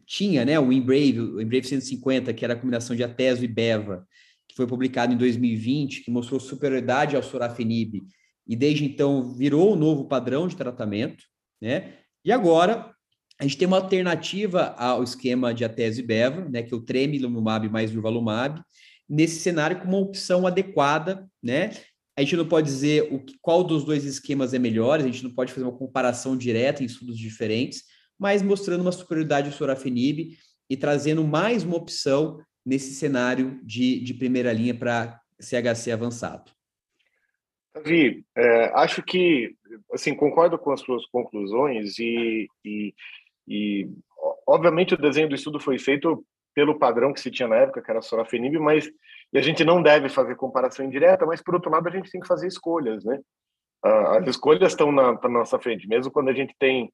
tinha 0.06 0.46
né, 0.46 0.60
o 0.60 0.72
Embrave, 0.72 1.20
o 1.20 1.42
Embrave 1.42 1.68
150, 1.68 2.32
que 2.36 2.46
era 2.46 2.54
a 2.54 2.58
combinação 2.58 2.96
de 2.96 3.04
Ateso 3.04 3.44
e 3.44 3.48
Beva, 3.48 4.08
que 4.48 4.56
foi 4.56 4.68
publicado 4.68 5.12
em 5.12 5.18
2020, 5.18 6.04
que 6.04 6.12
mostrou 6.12 6.40
superioridade 6.40 7.16
ao 7.16 7.24
sorafenib, 7.24 8.04
e 8.48 8.56
desde 8.56 8.86
então 8.86 9.34
virou 9.34 9.74
o 9.74 9.76
novo 9.76 10.08
padrão 10.08 10.48
de 10.48 10.56
tratamento, 10.56 11.24
né? 11.60 11.96
E 12.24 12.32
agora 12.32 12.94
a 13.40 13.44
gente 13.44 13.58
tem 13.58 13.68
uma 13.68 13.78
alternativa 13.78 14.76
ao 14.78 15.04
esquema 15.04 15.52
de 15.52 15.66
Ateso 15.66 16.00
e 16.00 16.04
Beva, 16.04 16.48
né, 16.48 16.62
que 16.62 16.74
é 16.74 16.78
o 16.78 16.82
tremelimumab 16.82 17.70
mais 17.70 17.92
durvalumab, 17.92 18.62
nesse 19.10 19.40
cenário 19.40 19.80
com 19.80 19.88
uma 19.88 19.98
opção 19.98 20.46
adequada, 20.46 21.28
né, 21.42 21.72
a 22.17 22.21
gente 22.21 22.36
não 22.36 22.47
pode 22.47 22.65
dizer 22.65 23.08
o 23.13 23.19
que, 23.23 23.38
qual 23.39 23.63
dos 23.63 23.86
dois 23.86 24.03
esquemas 24.03 24.51
é 24.51 24.58
melhor, 24.58 24.99
a 24.99 25.03
gente 25.03 25.23
não 25.23 25.30
pode 25.30 25.53
fazer 25.53 25.65
uma 25.65 25.77
comparação 25.77 26.36
direta 26.36 26.82
em 26.82 26.88
estudos 26.88 27.15
diferentes, 27.15 27.84
mas 28.19 28.41
mostrando 28.41 28.82
uma 28.82 28.91
superioridade 28.91 29.49
do 29.49 29.56
sorafenib 29.56 30.36
e 30.67 30.75
trazendo 30.75 31.23
mais 31.23 31.63
uma 31.63 31.77
opção 31.77 32.41
nesse 32.65 32.95
cenário 32.95 33.60
de, 33.63 33.99
de 33.99 34.15
primeira 34.15 34.51
linha 34.51 34.73
para 34.73 35.21
CHC 35.39 35.91
avançado. 35.91 36.51
Davi, 37.75 38.25
é, 38.36 38.71
acho 38.73 39.03
que, 39.03 39.56
assim, 39.93 40.15
concordo 40.15 40.58
com 40.58 40.71
as 40.71 40.82
suas 40.82 41.06
conclusões 41.06 41.99
e, 41.99 42.47
e, 42.65 42.95
e, 43.47 43.89
obviamente, 44.47 44.95
o 44.95 44.97
desenho 44.97 45.30
do 45.30 45.36
estudo 45.36 45.60
foi 45.60 45.77
feito 45.77 46.25
pelo 46.56 46.80
padrão 46.80 47.13
que 47.13 47.21
se 47.21 47.30
tinha 47.30 47.47
na 47.47 47.58
época, 47.58 47.84
que 47.84 47.91
era 47.91 48.01
sorafenib, 48.01 48.58
mas 48.58 48.89
e 49.34 49.38
a 49.38 49.42
gente 49.42 49.63
não 49.63 49.82
deve 49.82 50.10
fazer 50.10 50.36
comparação 50.36 50.86
indireta, 50.86 51.26
mas 51.26 51.42
por 51.42 51.56
outro 51.56 51.72
lado 51.72 51.88
a 51.88 51.92
gente 51.92 52.10
tem 52.10 52.22
que 52.22 52.28
fazer 52.28 52.48
escolhas, 52.48 53.04
né? 53.04 53.20
As 53.84 54.28
escolhas 54.28 54.72
estão 54.72 54.92
na, 54.92 55.13
na 55.13 55.30
nossa 55.30 55.60
frente, 55.60 55.88
mesmo 55.88 56.12
quando 56.12 56.30
a 56.30 56.34
gente 56.34 56.56
tem 56.58 56.92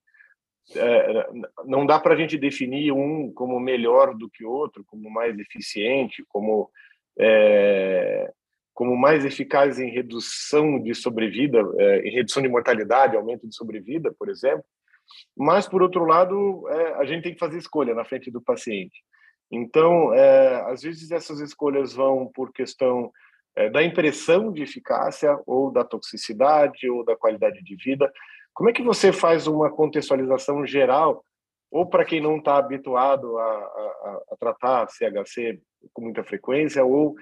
é, 0.76 1.28
não 1.66 1.86
dá 1.86 2.00
para 2.00 2.14
a 2.14 2.18
gente 2.18 2.38
definir 2.38 2.92
um 2.92 3.32
como 3.34 3.60
melhor 3.60 4.16
do 4.16 4.30
que 4.30 4.46
outro, 4.46 4.84
como 4.86 5.10
mais 5.10 5.38
eficiente, 5.38 6.24
como 6.30 6.70
é, 7.20 8.32
como 8.74 8.96
mais 8.98 9.24
eficaz 9.24 9.78
em 9.78 9.90
redução 9.90 10.82
de 10.82 10.96
sobrevida, 10.96 11.60
é, 11.78 12.08
em 12.08 12.12
redução 12.12 12.42
de 12.42 12.50
mortalidade, 12.50 13.16
aumento 13.16 13.48
de 13.48 13.56
sobrevida, 13.56 14.14
por 14.18 14.30
exemplo. 14.30 14.64
Mas 15.38 15.68
por 15.68 15.82
outro 15.82 16.06
lado, 16.06 16.68
é, 16.70 16.94
a 16.96 17.06
gente 17.06 17.24
tem 17.24 17.34
que 17.34 17.40
fazer 17.40 17.58
escolha 17.58 17.94
na 17.94 18.06
frente 18.06 18.32
do 18.32 18.42
paciente. 18.42 19.04
Então, 19.56 20.12
é, 20.16 20.64
às 20.72 20.82
vezes 20.82 21.12
essas 21.12 21.40
escolhas 21.40 21.94
vão 21.94 22.26
por 22.34 22.52
questão 22.52 23.12
é, 23.56 23.70
da 23.70 23.84
impressão 23.84 24.52
de 24.52 24.64
eficácia 24.64 25.40
ou 25.46 25.72
da 25.72 25.84
toxicidade 25.84 26.90
ou 26.90 27.06
da 27.06 27.16
qualidade 27.16 27.64
de 27.64 27.76
vida. 27.76 28.12
Como 28.52 28.72
é 28.72 28.74
que 28.74 28.82
você 28.82 29.14
faz 29.14 29.46
uma 29.46 29.70
contextualização 29.70 30.66
geral 30.66 31.24
ou 31.70 31.88
para 31.88 32.04
quem 32.04 32.20
não 32.20 32.38
está 32.38 32.58
habituado 32.58 33.38
a, 33.38 33.44
a, 33.44 34.22
a, 34.32 34.36
tratar 34.40 34.90
CHC 34.90 35.62
com 35.94 36.02
muita 36.02 36.24
frequência 36.24 36.84
ou 36.84 37.14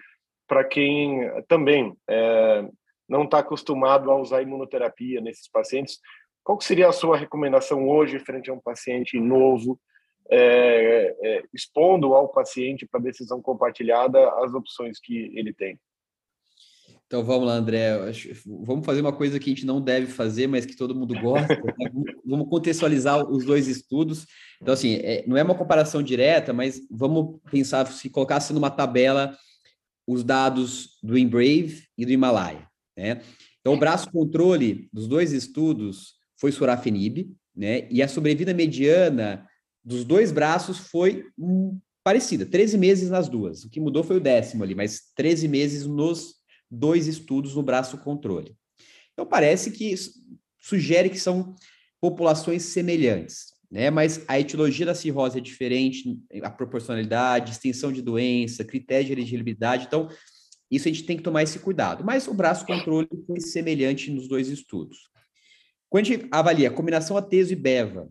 para 0.48 0.64
quem 0.64 1.30
também 1.50 1.94
é, 2.10 2.66
não 3.10 3.24
está 3.24 3.40
acostumado 3.40 4.10
a 4.10 4.16
usar 4.16 4.42
imunoterapia 4.42 5.20
nesses 5.20 5.50
pacientes, 5.50 6.00
qual 6.46 6.62
seria 6.62 6.88
a 6.88 6.94
sua 6.94 7.18
recomendação 7.18 7.90
hoje 7.90 8.20
frente 8.20 8.50
a 8.50 8.54
um 8.54 8.60
paciente 8.60 9.20
novo 9.20 9.78
é, 10.30 11.16
é, 11.22 11.44
expondo 11.54 12.14
ao 12.14 12.30
paciente 12.30 12.86
para 12.86 13.00
decisão 13.00 13.42
compartilhada 13.42 14.30
as 14.44 14.54
opções 14.54 15.00
que 15.00 15.32
ele 15.36 15.54
tem. 15.54 15.80
Então 17.06 17.26
vamos 17.26 17.46
lá, 17.46 17.56
André. 17.56 17.92
Vamos 18.46 18.86
fazer 18.86 19.02
uma 19.02 19.12
coisa 19.12 19.38
que 19.38 19.50
a 19.50 19.54
gente 19.54 19.66
não 19.66 19.82
deve 19.82 20.08
fazer, 20.08 20.48
mas 20.48 20.66
que 20.66 20.78
todo 20.78 20.96
mundo 20.96 21.14
gosta. 21.20 21.56
Né? 21.78 21.92
vamos 22.26 22.48
contextualizar 22.48 23.30
os 23.30 23.46
dois 23.46 23.68
estudos. 23.68 24.26
Então, 24.62 24.74
assim, 24.74 24.96
é, 24.96 25.26
não 25.28 25.36
é 25.36 25.44
uma 25.44 25.54
comparação 25.54 26.02
direta, 26.02 26.54
mas 26.54 26.80
vamos 26.90 27.42
pensar 27.52 27.86
se 27.88 28.10
colocasse 28.10 28.54
numa 28.54 28.72
tabela 28.72 29.38
os 30.08 30.24
dados 30.24 30.98
do 31.04 31.18
Embrave 31.18 31.84
e 31.98 32.06
do 32.06 32.14
Himalaia. 32.14 32.66
Né? 32.98 33.22
Então, 33.60 33.74
o 33.74 33.78
braço 33.78 34.10
controle 34.10 34.88
dos 34.94 35.06
dois 35.06 35.34
estudos 35.34 36.14
foi 36.40 36.54
sorafenib, 36.54 37.30
né? 37.56 37.88
E 37.92 38.02
a 38.02 38.08
sobrevida 38.08 38.54
mediana 38.54 39.46
dos 39.84 40.04
dois 40.04 40.32
braços 40.32 40.78
foi 40.78 41.26
um, 41.38 41.80
parecida, 42.04 42.46
13 42.46 42.78
meses 42.78 43.10
nas 43.10 43.28
duas. 43.28 43.64
O 43.64 43.70
que 43.70 43.80
mudou 43.80 44.04
foi 44.04 44.18
o 44.18 44.22
décimo 44.22 44.64
ali, 44.64 44.76
mas 44.76 45.12
13 45.16 45.48
meses 45.48 45.86
nos 45.86 46.36
dois 46.70 47.08
estudos 47.08 47.56
no 47.56 47.64
braço 47.64 47.98
controle. 47.98 48.56
Então 49.14 49.26
parece 49.26 49.72
que 49.72 49.94
sugere 50.60 51.10
que 51.10 51.20
são 51.20 51.56
populações 52.00 52.64
semelhantes, 52.64 53.54
né? 53.70 53.90
Mas 53.90 54.24
a 54.28 54.40
etiologia 54.40 54.86
da 54.86 54.96
cirrose 54.96 55.38
é 55.38 55.42
diferente, 55.42 56.20
a 56.42 56.50
proporcionalidade, 56.50 57.52
extensão 57.52 57.92
de 57.92 58.02
doença, 58.02 58.64
critério 58.64 59.08
de 59.08 59.14
elegibilidade, 59.14 59.86
então 59.86 60.10
isso 60.70 60.88
a 60.88 60.92
gente 60.92 61.04
tem 61.04 61.18
que 61.18 61.24
tomar 61.24 61.44
esse 61.44 61.60
cuidado. 61.60 62.04
Mas 62.04 62.28
o 62.28 62.34
braço 62.34 62.66
controle 62.66 63.08
foi 63.28 63.42
semelhante 63.42 64.10
nos 64.10 64.28
dois 64.28 64.48
estudos. 64.48 65.10
Quando 65.90 66.06
a 66.06 66.08
gente 66.08 66.28
avalia 66.32 66.70
a 66.70 66.74
combinação 66.74 67.18
ateso 67.18 67.52
e 67.52 67.56
beva, 67.56 68.10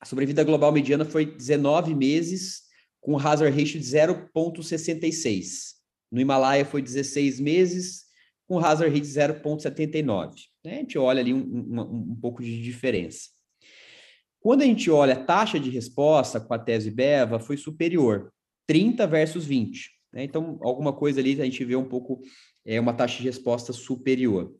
a 0.00 0.06
sobrevida 0.06 0.44
global 0.44 0.72
mediana 0.72 1.04
foi 1.04 1.26
19 1.26 1.94
meses, 1.94 2.62
com 3.00 3.18
hazard 3.18 3.56
ratio 3.56 3.80
de 3.80 3.86
0,66. 3.86 5.76
No 6.10 6.20
Himalaia 6.20 6.64
foi 6.64 6.80
16 6.80 7.40
meses, 7.40 8.04
com 8.46 8.58
hazard 8.58 8.88
ratio 8.88 9.12
de 9.12 9.20
0,79. 9.42 10.34
Né? 10.64 10.72
A 10.72 10.76
gente 10.76 10.98
olha 10.98 11.20
ali 11.20 11.34
um, 11.34 11.38
um, 11.38 11.80
um, 12.12 12.18
pouco 12.20 12.42
de 12.42 12.62
diferença. 12.62 13.28
Quando 14.40 14.62
a 14.62 14.64
gente 14.64 14.90
olha 14.90 15.14
a 15.14 15.24
taxa 15.24 15.58
de 15.58 15.68
resposta 15.68 16.40
com 16.40 16.54
a 16.54 16.58
tese 16.58 16.90
BEVA, 16.90 17.40
foi 17.40 17.56
superior, 17.56 18.32
30 18.66 19.06
versus 19.06 19.44
20. 19.44 19.90
Né? 20.12 20.24
Então, 20.24 20.58
alguma 20.62 20.92
coisa 20.92 21.20
ali 21.20 21.40
a 21.40 21.44
gente 21.44 21.64
vê 21.64 21.76
um 21.76 21.88
pouco, 21.88 22.20
é 22.64 22.80
uma 22.80 22.94
taxa 22.94 23.18
de 23.18 23.24
resposta 23.24 23.72
superior. 23.72 24.54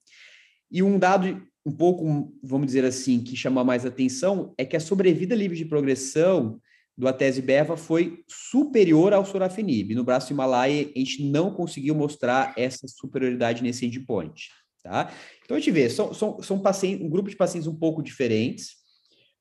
E 0.70 0.82
um 0.82 0.98
dado 0.98 1.42
um 1.64 1.72
pouco, 1.72 2.32
vamos 2.42 2.66
dizer 2.66 2.84
assim, 2.84 3.20
que 3.20 3.36
chama 3.36 3.62
mais 3.62 3.84
atenção 3.84 4.54
é 4.56 4.64
que 4.64 4.76
a 4.76 4.80
sobrevida 4.80 5.34
livre 5.34 5.56
de 5.56 5.64
progressão 5.64 6.60
do 6.96 7.06
Atese 7.06 7.42
Beva 7.42 7.76
foi 7.76 8.24
superior 8.26 9.12
ao 9.12 9.24
sorafenib. 9.24 9.94
No 9.94 10.02
braço 10.02 10.32
Himalaia, 10.32 10.90
a 10.94 10.98
gente 10.98 11.22
não 11.22 11.52
conseguiu 11.52 11.94
mostrar 11.94 12.54
essa 12.56 12.88
superioridade 12.88 13.62
nesse 13.62 13.86
endpoint, 13.86 14.48
tá? 14.82 15.12
Então, 15.44 15.56
a 15.56 15.60
gente 15.60 15.70
vê, 15.70 15.88
são, 15.88 16.12
são, 16.12 16.42
são 16.42 16.58
pacientes, 16.58 17.06
um 17.06 17.08
grupo 17.08 17.30
de 17.30 17.36
pacientes 17.36 17.68
um 17.68 17.76
pouco 17.76 18.02
diferentes, 18.02 18.78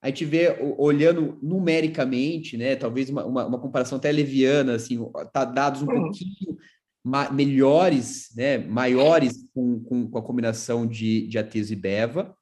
a 0.00 0.06
gente 0.06 0.24
vê, 0.24 0.56
olhando 0.78 1.36
numericamente, 1.42 2.56
né, 2.56 2.76
talvez 2.76 3.10
uma, 3.10 3.24
uma, 3.24 3.46
uma 3.46 3.60
comparação 3.60 3.98
até 3.98 4.12
leviana, 4.12 4.74
assim, 4.74 4.96
tá 5.32 5.44
dados 5.44 5.82
um 5.82 5.86
uhum. 5.86 6.02
pouquinho 6.02 6.56
melhores, 7.04 8.30
né, 8.36 8.58
maiores 8.58 9.44
com, 9.54 9.80
com, 9.80 10.10
com, 10.10 10.18
a 10.18 10.22
combinação 10.22 10.86
de, 10.86 11.26
de 11.26 11.38
ateso 11.38 11.72
e 11.72 11.76
beva. 11.76 12.34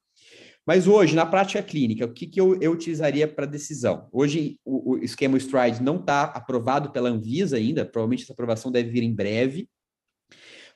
Mas 0.65 0.85
hoje, 0.85 1.15
na 1.15 1.25
prática 1.25 1.63
clínica, 1.63 2.05
o 2.05 2.13
que, 2.13 2.27
que 2.27 2.41
eu, 2.41 2.59
eu 2.61 2.73
utilizaria 2.73 3.25
para 3.27 3.45
decisão? 3.45 4.09
Hoje, 4.11 4.59
o, 4.65 4.95
o 4.95 4.97
esquema 4.97 5.37
Stride 5.37 5.81
não 5.81 5.95
está 5.95 6.23
aprovado 6.23 6.91
pela 6.91 7.09
Anvisa 7.09 7.55
ainda, 7.55 7.85
provavelmente 7.85 8.23
essa 8.23 8.33
aprovação 8.33 8.69
deve 8.69 8.89
vir 8.89 9.03
em 9.03 9.15
breve. 9.15 9.69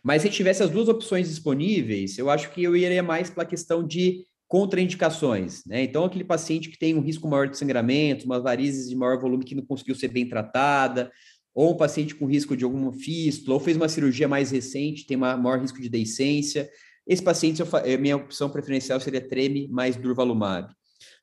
Mas 0.01 0.22
se 0.22 0.30
tivesse 0.30 0.64
as 0.64 0.70
duas 0.70 0.88
opções 0.88 1.28
disponíveis, 1.28 2.18
eu 2.18 2.30
acho 2.30 2.51
que 2.51 2.64
eu 2.64 2.76
iria 2.76 3.03
mais 3.03 3.30
pela 3.30 3.45
questão 3.45 3.86
de 3.86 4.26
contraindicações, 4.47 5.64
né? 5.66 5.82
Então, 5.84 6.03
aquele 6.03 6.26
paciente 6.26 6.70
que 6.70 6.78
tem 6.78 6.93
um 6.93 6.99
risco 6.99 7.26
maior 7.26 7.47
de 7.47 7.58
sangramento, 7.58 8.26
umas 8.26 8.43
varizes 8.43 8.89
de 8.89 8.95
maior 8.97 9.18
volume 9.18 9.45
que 9.45 9.56
não 9.56 9.66
conseguiu 9.66 9.95
ser 9.95 10.10
bem 10.10 10.28
tratada, 10.28 11.10
ou 11.54 11.74
um 11.74 11.78
paciente 11.78 12.16
com 12.16 12.26
risco 12.26 12.56
de 12.56 12.64
alguma 12.64 12.93
fístula, 12.93 13.56
ou 13.56 13.60
fez 13.60 13.76
uma 13.76 13.89
cirurgia 13.89 14.28
mais 14.28 14.52
recente, 14.52 15.06
tem 15.06 15.18
maior 15.18 15.60
risco 15.60 15.82
de 15.82 15.89
deiscência. 15.89 16.70
Esse 17.06 17.22
paciente, 17.22 17.62
eu, 17.62 17.99
minha 17.99 18.16
opção 18.16 18.49
preferencial 18.49 18.99
seria 18.99 19.22
treme 19.22 19.68
mais 19.68 19.95
durvalumab. 19.95 20.74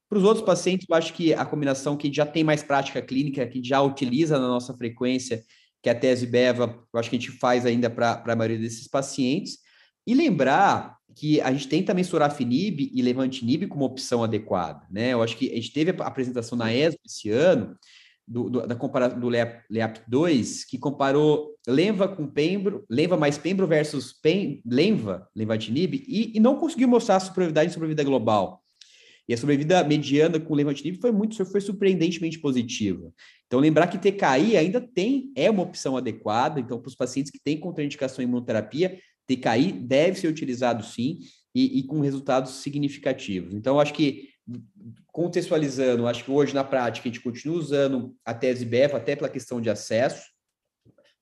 Para 0.08 0.18
os 0.18 0.24
outros 0.24 0.44
pacientes, 0.44 0.86
eu 0.88 0.96
acho 0.96 1.12
que 1.12 1.34
a 1.34 1.44
combinação 1.44 1.96
que 1.96 2.12
já 2.12 2.24
tem 2.24 2.42
mais 2.42 2.62
prática 2.62 3.00
clínica, 3.02 3.46
que 3.46 3.62
já 3.62 3.80
utiliza 3.82 4.38
na 4.38 4.48
nossa 4.48 4.74
frequência, 4.74 5.42
que 5.82 5.88
é 5.88 5.92
a 5.92 5.94
tese 5.94 6.26
BEVA, 6.26 6.78
eu 6.92 7.00
acho 7.00 7.10
que 7.10 7.16
a 7.16 7.18
gente 7.18 7.32
faz 7.32 7.66
ainda 7.66 7.90
para 7.90 8.22
a 8.26 8.36
maioria 8.36 8.58
desses 8.58 8.88
pacientes. 8.88 9.58
E 10.06 10.14
lembrar 10.14 10.96
que 11.14 11.40
a 11.40 11.52
gente 11.52 11.68
tenta 11.68 11.92
mensurar 11.92 12.34
FINIB 12.34 12.90
e 12.94 13.02
Levantinib 13.02 13.66
como 13.66 13.84
opção 13.84 14.24
adequada, 14.24 14.86
né? 14.90 15.12
Eu 15.12 15.22
acho 15.22 15.36
que 15.36 15.50
a 15.50 15.54
gente 15.54 15.72
teve 15.72 15.90
a 15.90 16.06
apresentação 16.06 16.56
na 16.56 16.72
ESO 16.72 16.96
esse 17.04 17.28
ano, 17.30 17.76
do, 18.28 18.50
do, 18.50 18.66
da 18.66 18.74
comparação 18.74 19.18
do 19.18 19.28
LEAP2, 19.28 20.66
que 20.68 20.78
comparou 20.78 21.54
Lenva 21.66 22.06
com 22.06 22.26
Pembro, 22.26 22.84
Lenva 22.88 23.16
mais 23.16 23.38
Pembro 23.38 23.66
versus 23.66 24.12
Pem, 24.12 24.62
Lenva, 24.66 25.28
Levantinib, 25.34 25.94
e, 26.06 26.36
e 26.36 26.40
não 26.40 26.56
conseguiu 26.56 26.86
mostrar 26.88 27.16
a 27.16 27.20
superioridade 27.20 27.70
e 27.70 27.74
sobrevida 27.74 28.04
global. 28.04 28.62
E 29.28 29.34
a 29.34 29.36
sobrevida 29.36 29.82
mediana 29.84 30.40
com 30.40 30.54
Levantinib 30.54 30.98
foi 31.00 31.12
muito, 31.12 31.44
foi 31.44 31.60
surpreendentemente 31.60 32.38
positiva. 32.38 33.12
Então, 33.46 33.60
lembrar 33.60 33.86
que 33.86 33.98
TKI 33.98 34.56
ainda 34.56 34.80
tem, 34.80 35.32
é 35.34 35.50
uma 35.50 35.62
opção 35.62 35.96
adequada, 35.96 36.60
então, 36.60 36.78
para 36.80 36.88
os 36.88 36.94
pacientes 36.94 37.30
que 37.30 37.38
têm 37.38 37.58
contraindicação 37.58 38.22
em 38.22 38.28
imunoterapia, 38.28 38.98
TKI 39.26 39.72
deve 39.72 40.18
ser 40.18 40.28
utilizado 40.28 40.84
sim, 40.84 41.18
e, 41.54 41.80
e 41.80 41.82
com 41.82 42.00
resultados 42.00 42.62
significativos. 42.62 43.54
Então, 43.54 43.80
acho 43.80 43.92
que 43.92 44.28
contextualizando, 45.12 46.06
acho 46.06 46.24
que 46.24 46.30
hoje 46.30 46.54
na 46.54 46.64
prática 46.64 47.08
a 47.08 47.12
gente 47.12 47.22
continua 47.22 47.58
usando 47.58 48.14
a 48.24 48.32
tese 48.32 48.64
BEVA 48.64 48.96
até 48.96 49.14
pela 49.14 49.28
questão 49.28 49.60
de 49.60 49.68
acesso. 49.68 50.24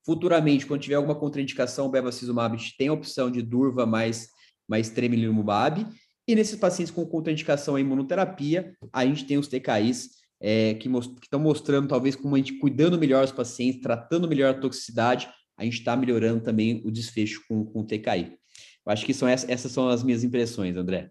Futuramente, 0.04 0.66
quando 0.66 0.82
tiver 0.82 0.94
alguma 0.94 1.14
contraindicação, 1.14 1.90
bevacizumab, 1.90 2.54
a 2.54 2.58
gente 2.58 2.76
tem 2.76 2.88
a 2.88 2.92
opção 2.92 3.30
de 3.30 3.42
Durva 3.42 3.84
mais, 3.84 4.28
mais 4.68 4.88
tremelimumab. 4.88 5.86
E 6.28 6.34
nesses 6.34 6.58
pacientes 6.58 6.92
com 6.92 7.04
contraindicação 7.06 7.74
à 7.76 7.80
imunoterapia, 7.80 8.76
a 8.92 9.04
gente 9.04 9.24
tem 9.24 9.38
os 9.38 9.48
TKIs 9.48 10.10
é, 10.40 10.74
que 10.74 10.88
estão 11.22 11.40
mostrando, 11.40 11.88
talvez, 11.88 12.14
como 12.14 12.34
a 12.34 12.38
gente 12.38 12.58
cuidando 12.58 12.98
melhor 12.98 13.24
os 13.24 13.32
pacientes, 13.32 13.80
tratando 13.80 14.28
melhor 14.28 14.54
a 14.54 14.60
toxicidade, 14.60 15.28
a 15.56 15.64
gente 15.64 15.78
está 15.78 15.96
melhorando 15.96 16.42
também 16.42 16.82
o 16.84 16.90
desfecho 16.90 17.42
com, 17.48 17.64
com 17.64 17.80
o 17.80 17.86
TKI. 17.86 18.36
Eu 18.86 18.92
acho 18.92 19.04
que 19.04 19.14
são 19.14 19.26
essas, 19.26 19.48
essas 19.48 19.72
são 19.72 19.88
as 19.88 20.02
minhas 20.02 20.22
impressões, 20.22 20.76
André. 20.76 21.10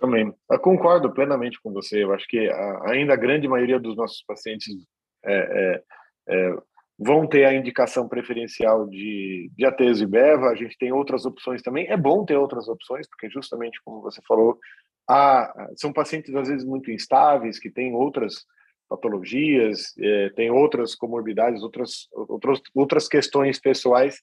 Também. 0.00 0.34
Eu 0.50 0.58
concordo 0.58 1.12
plenamente 1.12 1.60
com 1.60 1.72
você. 1.72 2.02
Eu 2.02 2.14
acho 2.14 2.26
que 2.26 2.48
a, 2.48 2.90
ainda 2.90 3.12
a 3.12 3.16
grande 3.16 3.46
maioria 3.46 3.78
dos 3.78 3.94
nossos 3.94 4.24
pacientes 4.26 4.74
é, 5.22 5.34
é, 5.34 5.82
é, 6.28 6.56
vão 6.98 7.26
ter 7.26 7.44
a 7.44 7.52
indicação 7.52 8.08
preferencial 8.08 8.88
de, 8.88 9.50
de 9.54 9.66
ATES 9.66 10.00
e 10.00 10.06
BEVA. 10.06 10.48
A 10.48 10.54
gente 10.54 10.78
tem 10.78 10.90
outras 10.90 11.26
opções 11.26 11.60
também. 11.60 11.86
É 11.86 11.98
bom 11.98 12.24
ter 12.24 12.36
outras 12.36 12.66
opções, 12.66 13.06
porque 13.06 13.28
justamente 13.28 13.78
como 13.84 14.00
você 14.00 14.22
falou, 14.26 14.58
há, 15.06 15.68
são 15.76 15.92
pacientes 15.92 16.34
às 16.34 16.48
vezes 16.48 16.64
muito 16.64 16.90
instáveis, 16.90 17.58
que 17.58 17.70
têm 17.70 17.94
outras 17.94 18.46
patologias, 18.88 19.94
é, 19.98 20.30
têm 20.30 20.50
outras 20.50 20.94
comorbidades, 20.94 21.62
outras, 21.62 22.08
outras, 22.12 22.60
outras 22.74 23.06
questões 23.06 23.60
pessoais 23.60 24.22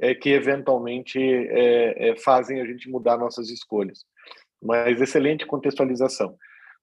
é, 0.00 0.14
que 0.14 0.30
eventualmente 0.30 1.18
é, 1.20 2.14
fazem 2.18 2.60
a 2.60 2.64
gente 2.64 2.88
mudar 2.88 3.18
nossas 3.18 3.50
escolhas 3.50 4.06
mas 4.62 5.00
excelente 5.00 5.46
contextualização. 5.46 6.36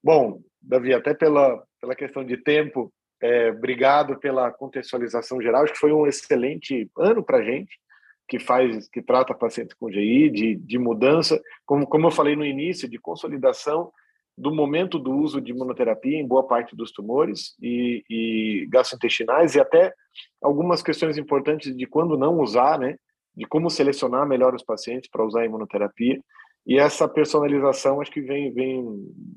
Bom, 0.03 0.41
Davi, 0.61 0.93
até 0.93 1.13
pela, 1.13 1.63
pela 1.82 1.95
questão 1.95 2.23
de 2.23 2.38
tempo, 2.38 2.93
é, 3.21 3.49
obrigado 3.51 4.17
pela 4.19 4.51
contextualização 4.51 5.41
geral. 5.41 5.63
Acho 5.63 5.73
que 5.73 5.80
foi 5.80 5.91
um 5.91 6.05
excelente 6.05 6.89
ano 6.97 7.23
para 7.23 7.39
a 7.39 7.43
gente, 7.43 7.80
que 8.28 8.39
faz, 8.39 8.88
que 8.89 9.01
trata 9.01 9.34
pacientes 9.34 9.76
com 9.76 9.91
GI, 9.91 10.30
de, 10.30 10.55
de 10.55 10.78
mudança, 10.78 11.41
como, 11.65 11.86
como 11.88 12.07
eu 12.07 12.11
falei 12.11 12.36
no 12.36 12.45
início, 12.45 12.89
de 12.89 12.97
consolidação 12.97 13.91
do 14.38 14.53
momento 14.53 14.99
do 14.99 15.11
uso 15.11 15.39
de 15.39 15.51
imunoterapia 15.51 16.17
em 16.17 16.28
boa 16.28 16.45
parte 16.45 16.76
dos 16.76 16.91
tumores 16.91 17.55
e, 17.61 18.03
e 18.09 18.67
gastrointestinais 18.69 19.55
e 19.55 19.59
até 19.59 19.93
algumas 20.41 20.82
questões 20.82 21.17
importantes 21.17 21.76
de 21.76 21.86
quando 21.86 22.17
não 22.17 22.39
usar, 22.39 22.78
né? 22.78 22.97
De 23.36 23.45
como 23.45 23.69
selecionar 23.69 24.28
melhor 24.28 24.53
os 24.53 24.63
pacientes 24.63 25.09
para 25.09 25.26
usar 25.26 25.41
a 25.41 25.45
imunoterapia. 25.45 26.19
E 26.66 26.80
essa 26.80 27.07
personalização 27.07 28.01
acho 28.01 28.11
que 28.11 28.22
vem, 28.22 28.51
vem, 28.51 28.84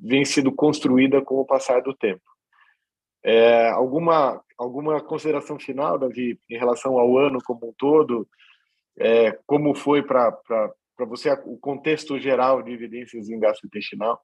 vem 0.02 0.24
sido 0.24 0.50
construída 0.50 1.20
com 1.20 1.36
o 1.36 1.44
passar 1.44 1.82
do 1.82 1.94
tempo. 1.94 2.22
É, 3.22 3.68
alguma, 3.70 4.42
alguma 4.56 5.02
consideração 5.02 5.58
final, 5.58 5.98
Davi, 5.98 6.40
em 6.48 6.58
relação 6.58 6.98
ao 6.98 7.18
ano 7.18 7.38
como 7.44 7.68
um 7.68 7.74
todo? 7.76 8.26
É, 8.98 9.32
como 9.46 9.74
foi 9.74 10.02
para 10.02 10.34
você 11.00 11.30
o 11.44 11.58
contexto 11.58 12.18
geral 12.18 12.62
de 12.62 12.72
evidências 12.72 13.28
em 13.28 13.38
gastrointestinal? 13.38 14.20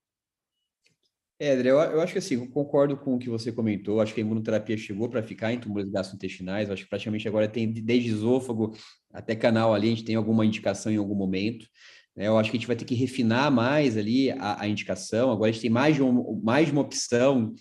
É, 1.39 1.51
André, 1.51 1.71
eu, 1.71 1.79
eu, 1.79 2.01
acho 2.01 2.13
que 2.13 2.19
assim, 2.19 2.37
eu 2.37 2.49
concordo 2.49 2.97
com 2.97 3.17
o 3.17 3.19
que 3.19 3.29
você 3.29 3.53
comentou. 3.53 4.01
Acho 4.01 4.15
que 4.15 4.21
a 4.21 4.25
imunoterapia 4.25 4.77
chegou 4.77 5.09
para 5.09 5.23
ficar 5.23 5.53
em 5.53 5.59
tumores 5.59 5.91
gastrointestinais. 5.91 6.71
Acho 6.71 6.85
que 6.85 6.89
praticamente 6.89 7.27
agora 7.27 7.49
tem 7.49 7.71
desde 7.71 8.11
esôfago 8.11 8.75
até 9.13 9.35
canal 9.35 9.75
ali, 9.75 9.89
a 9.89 9.91
gente 9.91 10.05
tem 10.05 10.15
alguma 10.15 10.47
indicação 10.47 10.93
em 10.93 10.97
algum 10.97 11.15
momento. 11.15 11.67
Né? 12.17 12.29
Eu 12.29 12.39
acho 12.39 12.51
que 12.51 12.57
a 12.57 12.61
gente 12.61 12.67
vai 12.67 12.77
ter 12.77 12.85
que 12.85 12.95
refinar 12.95 13.51
mais 13.51 13.97
ali 13.97 14.31
a, 14.31 14.63
a 14.63 14.69
indicação. 14.69 15.31
Agora 15.31 15.51
a 15.51 15.53
gente 15.53 15.63
tem 15.63 15.71
mais 15.71 15.97
de, 15.97 16.03
um, 16.03 16.41
mais 16.43 16.67
de 16.67 16.73
uma 16.73 16.83
opção, 16.83 17.55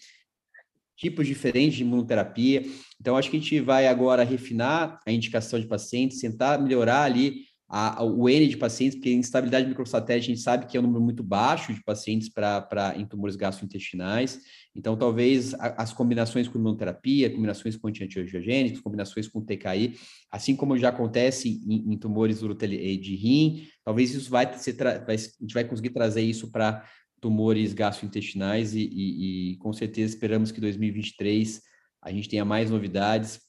tipos 0.95 1.27
diferentes 1.27 1.75
de 1.75 1.83
imunoterapia. 1.83 2.63
Então, 2.99 3.17
acho 3.17 3.29
que 3.29 3.37
a 3.37 3.39
gente 3.39 3.59
vai 3.59 3.87
agora 3.87 4.23
refinar 4.23 4.99
a 5.05 5.11
indicação 5.11 5.59
de 5.59 5.67
pacientes, 5.67 6.21
tentar 6.21 6.57
melhorar 6.59 7.03
ali 7.03 7.45
a, 7.75 8.03
o 8.03 8.29
N 8.29 8.47
de 8.47 8.55
pacientes, 8.55 8.95
porque 8.95 9.11
instabilidade 9.11 9.67
microsatélite 9.67 10.31
a 10.31 10.35
gente 10.35 10.43
sabe 10.43 10.67
que 10.67 10.77
é 10.77 10.79
um 10.79 10.83
número 10.83 11.01
muito 11.01 11.23
baixo 11.23 11.73
de 11.73 11.83
pacientes 11.83 12.29
para 12.29 12.93
em 12.95 13.03
tumores 13.03 13.35
gastrointestinais. 13.35 14.39
Então, 14.75 14.95
talvez 14.95 15.55
a, 15.55 15.81
as 15.81 15.91
combinações 15.91 16.47
com 16.47 16.59
imunoterapia, 16.59 17.31
combinações 17.31 17.75
com 17.75 17.87
antiangiogênicos, 17.87 18.79
combinações 18.79 19.27
com 19.27 19.41
TKI, 19.41 19.97
assim 20.31 20.55
como 20.55 20.77
já 20.77 20.89
acontece 20.89 21.49
em, 21.49 21.93
em 21.93 21.97
tumores 21.97 22.41
de 22.41 23.15
rim, 23.15 23.67
talvez 23.83 24.13
isso 24.13 24.29
vai 24.29 24.55
ser, 24.55 24.75
vai, 24.75 25.15
a 25.15 25.17
gente 25.17 25.53
vai 25.55 25.63
conseguir 25.63 25.89
trazer 25.89 26.21
isso 26.21 26.51
para 26.51 26.87
tumores 27.19 27.73
gastrointestinais 27.73 28.75
e, 28.75 28.81
e, 28.81 29.53
e 29.53 29.57
com 29.57 29.73
certeza 29.73 30.13
esperamos 30.13 30.51
que 30.51 30.61
2023 30.61 31.59
a 32.03 32.11
gente 32.11 32.29
tenha 32.29 32.45
mais 32.45 32.69
novidades 32.69 33.39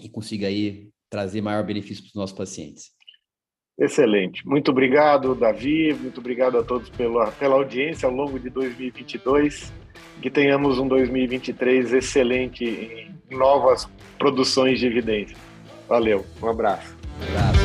e 0.00 0.08
consiga 0.08 0.46
aí 0.46 0.90
trazer 1.10 1.40
maior 1.40 1.64
benefício 1.66 2.04
para 2.04 2.10
os 2.10 2.14
nossos 2.14 2.36
pacientes. 2.36 2.93
Excelente. 3.78 4.46
Muito 4.46 4.70
obrigado, 4.70 5.34
Davi. 5.34 5.92
Muito 5.94 6.20
obrigado 6.20 6.58
a 6.58 6.62
todos 6.62 6.88
pela, 6.90 7.32
pela 7.32 7.54
audiência 7.56 8.08
ao 8.08 8.14
longo 8.14 8.38
de 8.38 8.48
2022. 8.50 9.72
Que 10.22 10.30
tenhamos 10.30 10.78
um 10.78 10.86
2023 10.86 11.92
excelente 11.92 12.64
em 12.64 13.36
novas 13.36 13.88
produções 14.18 14.78
de 14.78 14.86
evidência. 14.86 15.36
Valeu. 15.88 16.24
Um 16.42 16.48
abraço. 16.48 16.96
Um 17.20 17.36
abraço. 17.36 17.63